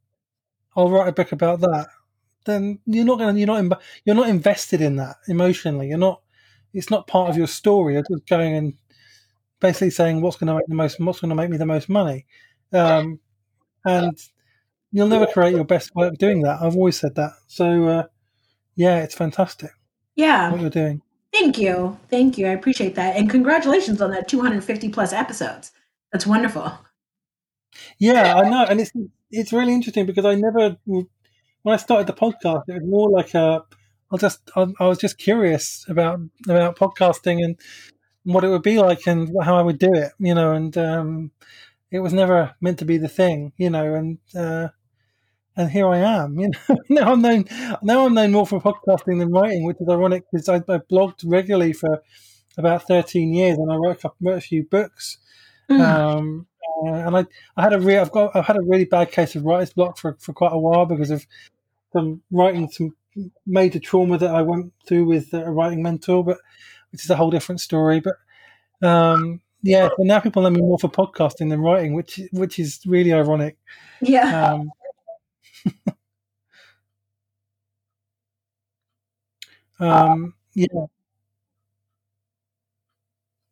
[0.76, 1.88] I'll write a book about that,
[2.46, 3.74] then you're not going to you're not in,
[4.06, 5.88] you're not invested in that emotionally.
[5.89, 6.22] You're not.
[6.74, 7.94] It's not part of your story.
[7.94, 8.74] You're just going and
[9.60, 11.89] basically saying what's going to make the most what's going to make me the most
[11.89, 12.26] money,
[12.72, 13.20] um,
[13.86, 14.18] and
[14.92, 16.62] you'll never create your best work doing that.
[16.62, 17.32] I've always said that.
[17.48, 18.04] So uh,
[18.76, 19.72] yeah, it's fantastic.
[20.16, 21.02] Yeah, what you're doing.
[21.34, 22.46] Thank you, thank you.
[22.46, 25.72] I appreciate that, and congratulations on that 250 plus episodes.
[26.12, 26.72] That's wonderful.
[27.98, 28.91] Yeah, I know, and it's
[29.32, 31.08] it's really interesting because I never when
[31.65, 33.63] I started the podcast, it was more like a
[34.12, 37.60] I just I, I was just curious about about podcasting and
[38.24, 41.32] what it would be like and how I would do it, you know, and um,
[41.91, 44.69] it was never meant to be the thing, you know, and uh,
[45.56, 46.39] and here I am.
[46.39, 47.46] You know, now I'm known
[47.82, 51.24] now I'm known more for podcasting than writing, which is ironic because I, I blogged
[51.26, 52.02] regularly for
[52.58, 55.18] about 13 years and I wrote a, wrote a few books.
[55.70, 55.82] Mm.
[55.82, 56.48] Um,
[56.86, 59.36] uh, and I, I had a re- I've got I've had a really bad case
[59.36, 61.26] of writer's block for, for quite a while because of
[61.94, 62.96] some writing some
[63.46, 66.39] major trauma that I went through with a writing mentor, but
[66.92, 68.02] which is a whole different story.
[68.02, 68.16] But
[68.88, 72.80] um, yeah, so now people know me more for podcasting than writing, which which is
[72.86, 73.58] really ironic.
[74.02, 74.54] Yeah.
[74.54, 74.72] Um,
[79.80, 80.86] um, yeah.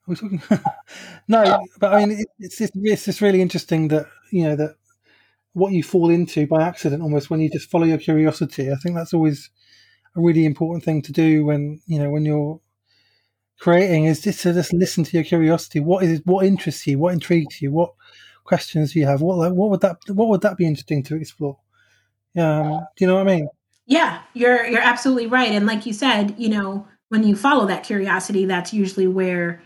[0.08, 0.42] we talking?
[1.28, 4.76] no, but I mean, it's just, it's just really interesting that you know that
[5.54, 8.72] what you fall into by accident, almost when you just follow your curiosity.
[8.72, 9.50] I think that's always
[10.16, 12.62] a really important thing to do when you know when you're
[13.60, 15.80] creating is just to just listen to your curiosity.
[15.80, 17.00] What is what interests you?
[17.00, 17.72] What intrigues you?
[17.72, 17.94] What
[18.44, 19.22] questions do you have?
[19.22, 21.58] What what would that what would that be interesting to explore?
[22.38, 23.50] Um, do you know what I mean?
[23.86, 25.52] Yeah, you're you're absolutely right.
[25.52, 29.62] And like you said, you know, when you follow that curiosity, that's usually where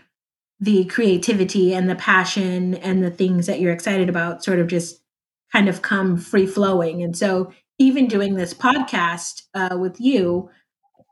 [0.58, 5.00] the creativity and the passion and the things that you're excited about sort of just
[5.52, 7.02] kind of come free flowing.
[7.02, 10.50] And so, even doing this podcast uh, with you,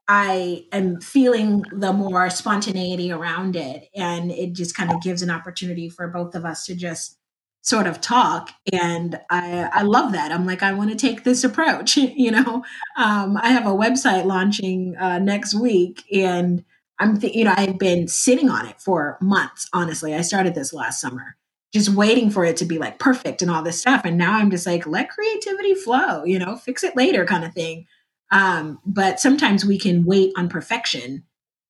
[0.08, 3.88] I am feeling the more spontaneity around it.
[3.94, 7.18] And it just kind of gives an opportunity for both of us to just
[7.64, 10.30] sort of talk and i i love that.
[10.30, 12.62] I'm like i want to take this approach you know?
[12.96, 16.64] Um, i have a website launching uh, next week and
[17.00, 20.14] i'm th- you know i've been sitting on it for months honestly.
[20.14, 21.36] I started this last summer
[21.72, 24.50] just waiting for it to be like perfect and all this stuff and now i'm
[24.50, 27.86] just like let creativity flow you know fix it later kind of thing.
[28.30, 31.24] Um, but sometimes we can wait on perfection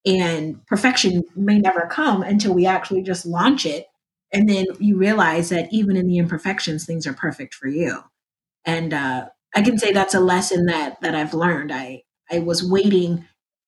[0.07, 3.87] and perfection may never come until we actually just launch it
[4.35, 8.01] and then you realize that even in the imperfections things are perfect for you.
[8.67, 11.73] And uh, i can say that's a lesson that that i've learned.
[11.73, 13.25] I i was waiting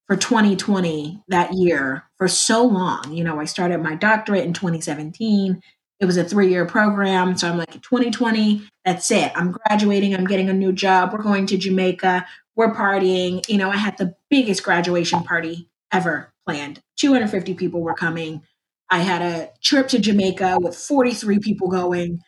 [0.07, 3.12] for 2020 that year for so long.
[3.12, 5.62] You know i started my doctorate in 2017
[5.98, 7.37] it was a three-year program.
[7.37, 9.33] So i'm like 2020 that's it.
[9.35, 10.14] I'm graduating.
[10.14, 11.12] I'm getting a new job.
[11.12, 12.26] We're going to jamaica.
[12.57, 13.48] We're partying.
[13.48, 16.81] You know i had the biggest graduation party ever planned.
[16.96, 18.42] 250 people were coming
[18.90, 22.20] I had a trip to Jamaica with 43 people going,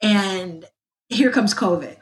[0.00, 0.64] and
[1.08, 1.96] here comes COVID.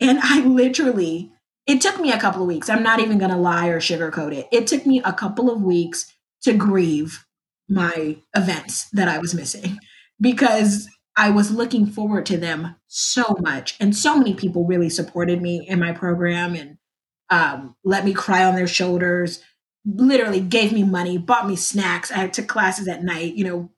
[0.00, 1.32] And I literally,
[1.66, 2.68] it took me a couple of weeks.
[2.68, 4.48] I'm not even going to lie or sugarcoat it.
[4.52, 7.24] It took me a couple of weeks to grieve
[7.68, 9.78] my events that I was missing
[10.20, 13.76] because I was looking forward to them so much.
[13.80, 16.78] And so many people really supported me in my program and
[17.30, 19.42] um, let me cry on their shoulders
[19.84, 22.12] literally gave me money, bought me snacks.
[22.12, 23.70] I took classes at night, you know,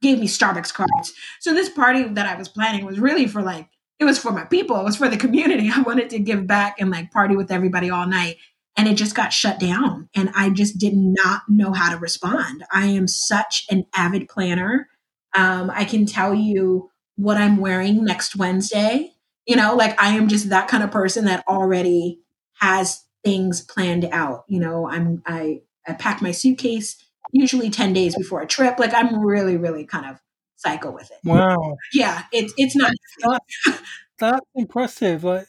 [0.00, 1.12] gave me Starbucks cards.
[1.40, 4.44] So this party that I was planning was really for like, it was for my
[4.44, 5.70] people, it was for the community.
[5.74, 8.36] I wanted to give back and like party with everybody all night.
[8.76, 10.08] And it just got shut down.
[10.14, 12.64] And I just did not know how to respond.
[12.72, 14.86] I am such an avid planner.
[15.34, 19.14] Um, I can tell you what I'm wearing next Wednesday.
[19.46, 22.20] You know, like I am just that kind of person that already
[22.60, 24.44] has things planned out.
[24.48, 27.02] You know, I'm I I pack my suitcase
[27.32, 28.78] usually 10 days before a trip.
[28.78, 30.20] Like I'm really, really kind of
[30.56, 31.18] psycho with it.
[31.24, 31.76] Wow.
[31.92, 32.92] Yeah, it's it's not
[33.22, 33.82] that's,
[34.18, 35.24] that's impressive.
[35.24, 35.46] Like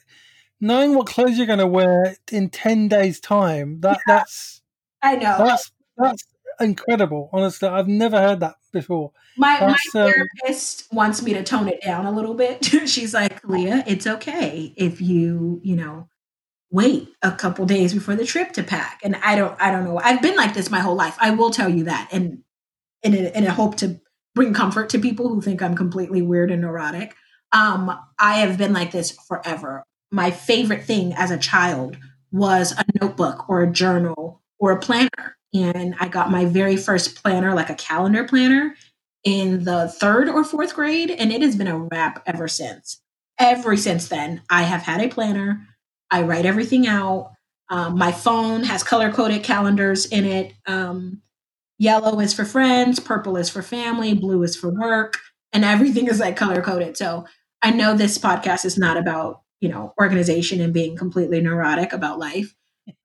[0.60, 3.82] knowing what clothes you're going to wear in 10 days time.
[3.82, 4.62] That yeah, that's
[5.02, 5.38] I know.
[5.38, 6.24] That's that's
[6.60, 7.30] incredible.
[7.32, 9.12] Honestly, I've never heard that before.
[9.38, 12.66] My, my um, therapist wants me to tone it down a little bit.
[12.86, 16.10] She's like, Leah, it's okay if you, you know,
[16.72, 19.00] wait a couple days before the trip to pack.
[19.04, 19.98] And I don't, I don't know.
[19.98, 21.18] I've been like this my whole life.
[21.20, 22.44] I will tell you that, and
[23.02, 24.00] in a, in a hope to
[24.36, 27.16] bring comfort to people who think I'm completely weird and neurotic.
[27.52, 29.84] Um, I have been like this forever.
[30.12, 31.98] My favorite thing as a child
[32.32, 35.38] was a notebook or a journal or a planner.
[35.54, 38.76] And I got my very first planner, like a calendar planner,
[39.24, 41.10] in the third or fourth grade.
[41.10, 43.02] And it has been a wrap ever since.
[43.40, 45.66] Ever since then, I have had a planner.
[46.12, 47.32] I write everything out.
[47.70, 50.54] Um, my phone has color coded calendars in it.
[50.66, 51.22] Um,
[51.78, 55.18] yellow is for friends, purple is for family, blue is for work,
[55.54, 56.98] and everything is like color coded.
[56.98, 57.26] So
[57.62, 62.20] I know this podcast is not about, you know, organization and being completely neurotic about
[62.20, 62.56] life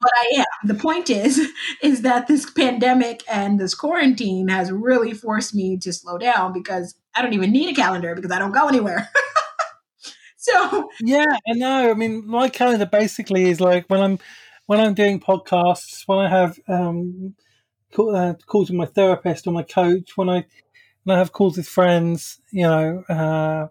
[0.00, 0.44] but I am.
[0.64, 1.40] The point is,
[1.82, 6.94] is that this pandemic and this quarantine has really forced me to slow down because
[7.14, 9.08] I don't even need a calendar because I don't go anywhere.
[10.52, 11.90] so yeah, I know.
[11.90, 14.18] I mean, my calendar basically is like when I'm
[14.66, 17.34] when I'm doing podcasts, when I have um,
[17.98, 20.44] uh, calls with my therapist or my coach, when I
[21.04, 23.68] when I have calls with friends, you know, uh,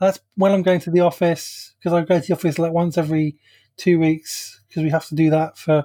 [0.00, 2.98] that's when I'm going to the office because I go to the office like once
[2.98, 3.36] every
[3.76, 5.84] two weeks because we have to do that for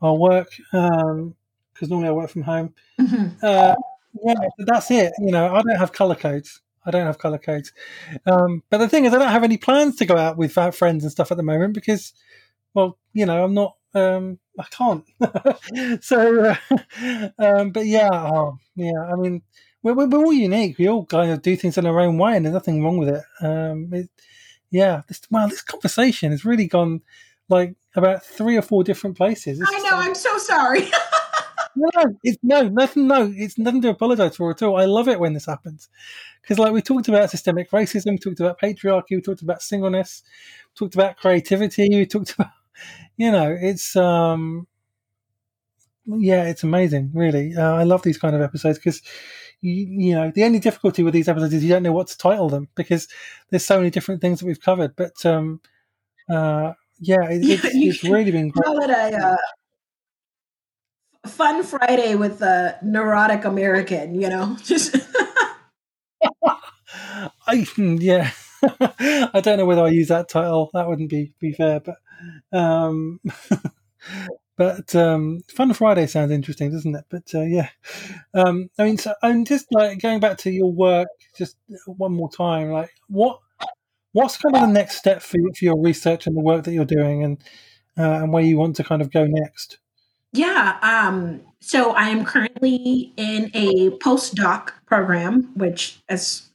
[0.00, 1.34] our work because um,
[1.82, 2.74] normally I work from home.
[3.00, 3.36] Mm-hmm.
[3.42, 3.74] Uh,
[4.24, 5.12] yeah, that's it.
[5.18, 6.60] You know, I don't have color codes.
[6.84, 7.72] I don't have color codes.
[8.26, 11.04] Um, but the thing is, I don't have any plans to go out with friends
[11.04, 12.12] and stuff at the moment because,
[12.74, 13.76] well, you know, I'm not.
[13.94, 15.04] Um, I can't.
[16.04, 16.56] so,
[17.00, 19.00] uh, um, but yeah, oh, yeah.
[19.10, 19.42] I mean,
[19.82, 20.78] we're, we're, all unique.
[20.78, 23.08] We all kind of do things in our own way, and there's nothing wrong with
[23.08, 23.22] it.
[23.40, 24.10] Um, it
[24.70, 27.02] yeah, this wow, this conversation has really gone
[27.48, 29.60] like about three or four different places.
[29.60, 29.96] It's I know.
[29.96, 30.82] Like, I'm so sorry.
[31.78, 33.06] no, it's no nothing.
[33.08, 34.76] No, it's nothing to apologize for at all.
[34.76, 35.88] I love it when this happens
[36.42, 40.22] because, like, we talked about systemic racism, we talked about patriarchy, we talked about singleness,
[40.70, 42.50] we talked about creativity, we talked about,
[43.16, 44.66] you know, it's um,
[46.06, 47.10] yeah, it's amazing.
[47.14, 49.02] Really, uh, I love these kind of episodes because.
[49.60, 52.16] You, you know, the only difficulty with these episodes is you don't know what to
[52.16, 53.08] title them because
[53.50, 54.94] there's so many different things that we've covered.
[54.94, 55.60] But um,
[56.30, 58.64] uh, yeah, it, it's, it's really been great.
[58.64, 59.36] Call it a uh,
[61.26, 64.96] fun Friday with a neurotic American, you know, just.
[67.46, 68.30] I hmm, yeah,
[68.62, 70.70] I don't know whether I use that title.
[70.74, 71.96] That wouldn't be be fair, but
[72.52, 73.20] um,
[74.56, 77.04] but um, Fun Friday sounds interesting, doesn't it?
[77.08, 77.70] But uh, yeah,
[78.34, 81.56] um, I mean, so I'm just like going back to your work just
[81.86, 82.70] one more time.
[82.70, 83.38] Like, what
[84.12, 86.84] what's kind of the next step for, for your research and the work that you're
[86.84, 87.42] doing and
[87.96, 89.78] uh, and where you want to kind of go next
[90.32, 96.48] yeah um, so i am currently in a postdoc program which as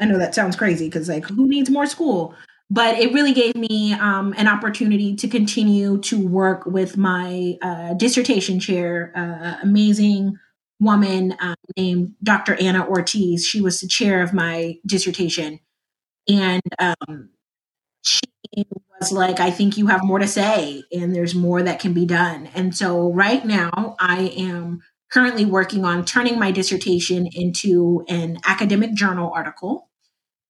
[0.00, 2.34] i know that sounds crazy because like who needs more school?
[2.70, 7.94] But it really gave me um, an opportunity to continue to work with my uh,
[7.94, 10.38] dissertation chair uh, amazing
[10.80, 13.46] woman uh, named dr anna ortiz.
[13.46, 15.60] She was the chair of my dissertation.
[16.28, 17.30] And um,
[18.08, 18.64] she
[19.00, 22.06] was like, I think you have more to say, and there's more that can be
[22.06, 22.48] done.
[22.54, 28.94] And so, right now, I am currently working on turning my dissertation into an academic
[28.94, 29.88] journal article,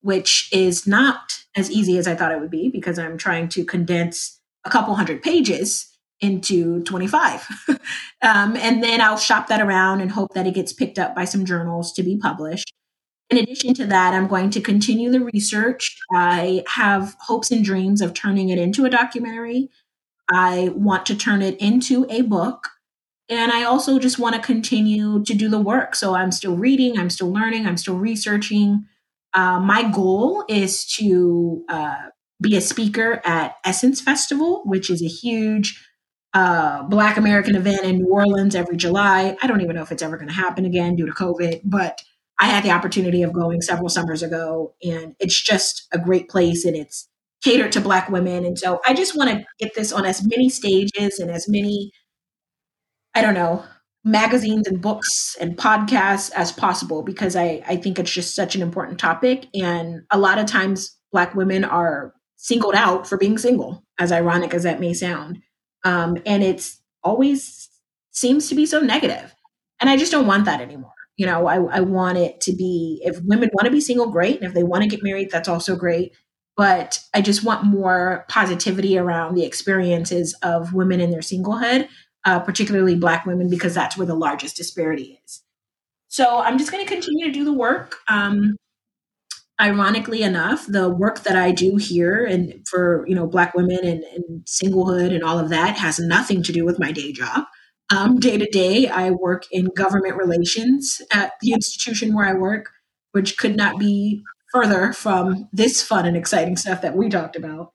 [0.00, 3.64] which is not as easy as I thought it would be because I'm trying to
[3.64, 5.88] condense a couple hundred pages
[6.20, 7.46] into 25.
[8.22, 11.24] um, and then I'll shop that around and hope that it gets picked up by
[11.24, 12.72] some journals to be published.
[13.30, 15.98] In addition to that, I'm going to continue the research.
[16.12, 19.68] I have hopes and dreams of turning it into a documentary.
[20.30, 22.68] I want to turn it into a book.
[23.28, 25.94] And I also just want to continue to do the work.
[25.94, 28.86] So I'm still reading, I'm still learning, I'm still researching.
[29.34, 31.96] Uh, my goal is to uh,
[32.40, 35.84] be a speaker at Essence Festival, which is a huge
[36.32, 39.36] uh, Black American event in New Orleans every July.
[39.42, 42.02] I don't even know if it's ever going to happen again due to COVID, but
[42.40, 46.64] I had the opportunity of going several summers ago, and it's just a great place
[46.64, 47.08] and it's
[47.42, 48.44] catered to Black women.
[48.44, 51.92] And so I just want to get this on as many stages and as many,
[53.14, 53.64] I don't know,
[54.04, 58.62] magazines and books and podcasts as possible because I, I think it's just such an
[58.62, 59.46] important topic.
[59.54, 64.52] And a lot of times, Black women are singled out for being single, as ironic
[64.54, 65.38] as that may sound.
[65.84, 67.68] Um, and it's always
[68.10, 69.34] seems to be so negative.
[69.80, 70.92] And I just don't want that anymore.
[71.18, 74.36] You know, I, I want it to be if women want to be single, great.
[74.36, 76.12] And if they want to get married, that's also great.
[76.56, 81.88] But I just want more positivity around the experiences of women in their singlehood,
[82.24, 85.42] uh, particularly Black women, because that's where the largest disparity is.
[86.08, 87.96] So I'm just going to continue to do the work.
[88.08, 88.56] Um,
[89.60, 94.02] ironically enough, the work that I do here and for you know Black women and,
[94.04, 97.44] and singlehood and all of that has nothing to do with my day job.
[97.90, 102.70] Um, day to day, I work in government relations at the institution where I work,
[103.12, 104.22] which could not be
[104.52, 107.72] further from this fun and exciting stuff that we talked about.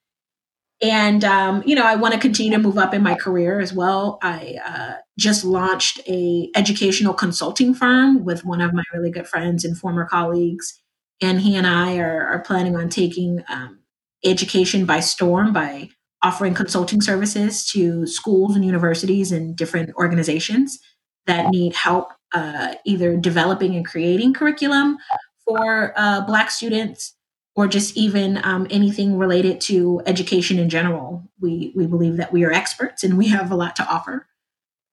[0.82, 3.74] And um, you know, I want to continue to move up in my career as
[3.74, 4.20] well.
[4.22, 9.64] I uh, just launched a educational consulting firm with one of my really good friends
[9.64, 10.84] and former colleagues
[11.24, 13.80] and he and I are, are planning on taking um,
[14.26, 15.90] education by storm by
[16.24, 20.80] offering consulting services to schools and universities and different organizations
[21.28, 24.98] that need help uh, either developing and creating curriculum
[25.46, 27.16] for uh, Black students
[27.56, 31.30] or just even um, anything related to education in general.
[31.40, 34.28] We, we believe that we are experts and we have a lot to offer.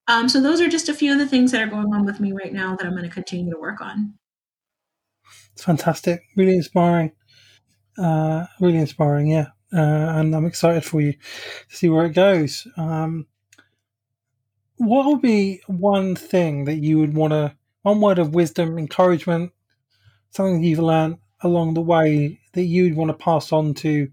[0.08, 2.18] Um, so, those are just a few of the things that are going on with
[2.18, 4.14] me right now that I'm going to continue to work on.
[5.52, 7.12] It's fantastic, really inspiring,
[7.96, 9.28] uh, really inspiring.
[9.28, 9.78] Yeah, uh,
[10.18, 11.18] and I'm excited for you to
[11.68, 12.66] see where it goes.
[12.76, 13.26] Um,
[14.76, 19.52] what would be one thing that you would want to, one word of wisdom, encouragement,
[20.30, 24.10] something you've learned along the way that you'd want to pass on to,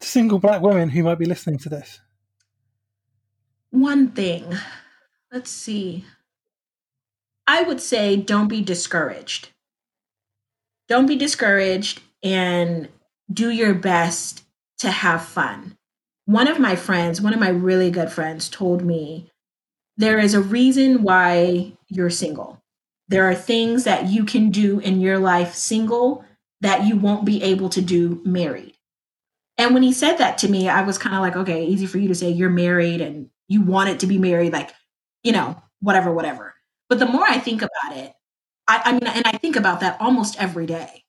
[0.00, 2.00] to single black women who might be listening to this?
[3.70, 4.54] One thing,
[5.32, 6.04] let's see.
[7.46, 9.50] I would say don't be discouraged
[10.90, 12.88] don't be discouraged and
[13.32, 14.44] do your best
[14.78, 15.76] to have fun.
[16.24, 19.30] One of my friends, one of my really good friends, told me
[19.96, 22.62] there is a reason why you're single.
[23.08, 26.24] There are things that you can do in your life single
[26.60, 28.74] that you won't be able to do married.
[29.58, 31.98] And when he said that to me, I was kind of like, okay, easy for
[31.98, 34.70] you to say you're married and you want it to be married, like,
[35.22, 36.54] you know, whatever, whatever.
[36.88, 38.12] But the more I think about it,
[38.68, 41.04] I, I mean, and I think about that almost every day.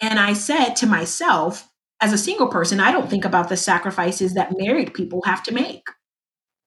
[0.00, 1.68] And I said to myself,
[2.00, 5.54] as a single person, I don't think about the sacrifices that married people have to
[5.54, 5.86] make.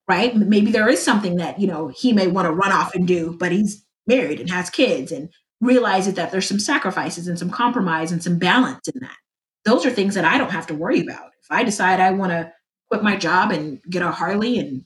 [0.07, 0.35] Right?
[0.35, 3.35] Maybe there is something that, you know, he may want to run off and do,
[3.39, 5.29] but he's married and has kids and
[5.61, 9.17] realizes that there's some sacrifices and some compromise and some balance in that.
[9.65, 11.27] Those are things that I don't have to worry about.
[11.43, 12.51] If I decide I want to
[12.89, 14.83] quit my job and get a Harley and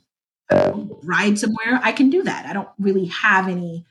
[0.52, 0.74] uh,
[1.04, 2.46] ride somewhere, I can do that.
[2.46, 3.86] I don't really have any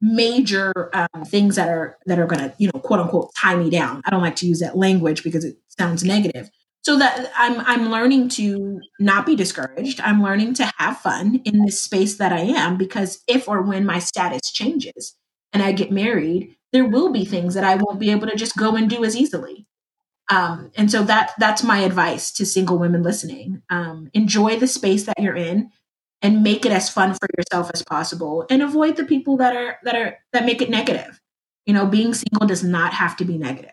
[0.00, 3.70] major um, things that are that are going to you know quote unquote tie me
[3.70, 4.02] down.
[4.04, 6.50] I don't like to use that language because it sounds negative.
[6.82, 10.00] So that i'm i'm learning to not be discouraged.
[10.00, 13.84] I'm learning to have fun in this space that i am because if or when
[13.84, 15.16] my status changes
[15.52, 18.56] and i get married there will be things that i won't be able to just
[18.56, 19.66] go and do as easily.
[20.28, 23.62] Um, and so that that's my advice to single women listening.
[23.70, 25.70] Um, enjoy the space that you're in
[26.22, 29.78] and make it as fun for yourself as possible and avoid the people that are
[29.84, 31.20] that are that make it negative.
[31.66, 33.70] You know being single does not have to be negative.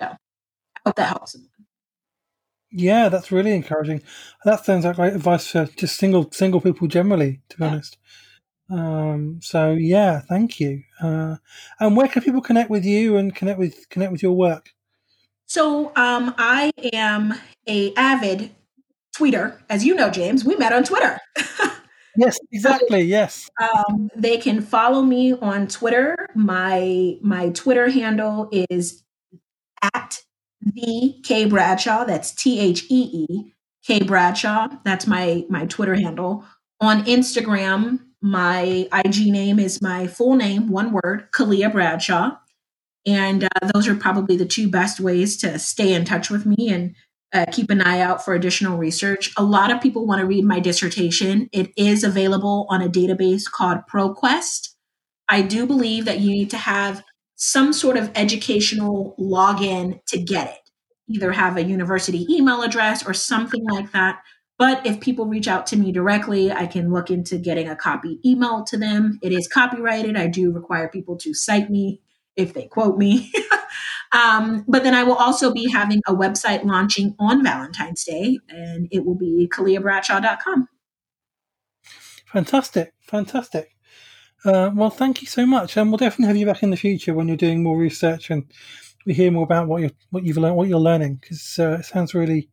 [0.00, 1.36] So i hope that helps.
[2.70, 4.02] Yeah that's really encouraging.
[4.44, 7.70] That sounds like great advice for just single single people generally to be yeah.
[7.70, 7.98] honest.
[8.70, 10.82] Um so yeah thank you.
[11.02, 11.36] Uh
[11.80, 14.70] and where can people connect with you and connect with connect with your work?
[15.46, 17.34] So um i am
[17.66, 18.50] a avid
[19.16, 19.58] tweeter.
[19.70, 21.18] As you know james we met on twitter
[22.18, 23.02] Yes, exactly.
[23.02, 23.48] Yes.
[23.60, 26.16] Um, they can follow me on Twitter.
[26.34, 29.04] My my Twitter handle is
[29.94, 30.22] at
[30.60, 32.04] the K Bradshaw.
[32.04, 33.54] That's T H E E
[33.86, 34.68] K Bradshaw.
[34.84, 36.44] That's my my Twitter handle.
[36.80, 42.36] On Instagram, my IG name is my full name, one word, Khaleah Bradshaw.
[43.06, 46.68] And uh, those are probably the two best ways to stay in touch with me
[46.68, 46.96] and
[47.32, 49.32] uh, keep an eye out for additional research.
[49.36, 51.48] A lot of people want to read my dissertation.
[51.52, 54.70] It is available on a database called ProQuest.
[55.28, 57.02] I do believe that you need to have
[57.36, 60.70] some sort of educational login to get it,
[61.08, 64.20] either have a university email address or something like that.
[64.58, 68.18] But if people reach out to me directly, I can look into getting a copy
[68.26, 69.18] emailed to them.
[69.22, 70.16] It is copyrighted.
[70.16, 72.00] I do require people to cite me
[72.36, 73.30] if they quote me.
[74.12, 78.88] Um, but then I will also be having a website launching on Valentine's Day, and
[78.90, 80.68] it will be khaleahbradshaw.com.
[82.26, 83.70] Fantastic, fantastic.
[84.44, 87.14] Uh, well, thank you so much, and we'll definitely have you back in the future
[87.14, 88.44] when you're doing more research and
[89.04, 91.84] we hear more about what you what you've learned, what you're learning, because uh, it
[91.84, 92.48] sounds really,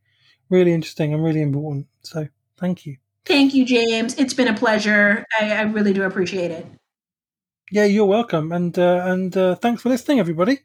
[0.49, 1.87] really interesting and really important.
[2.01, 2.27] So,
[2.57, 2.97] Thank you.
[3.25, 4.15] Thank you, James.
[4.15, 5.25] It's been a pleasure.
[5.39, 6.65] I, I really do appreciate it.
[7.71, 10.59] Yeah, you're welcome, and uh, and uh, thanks for listening, everybody.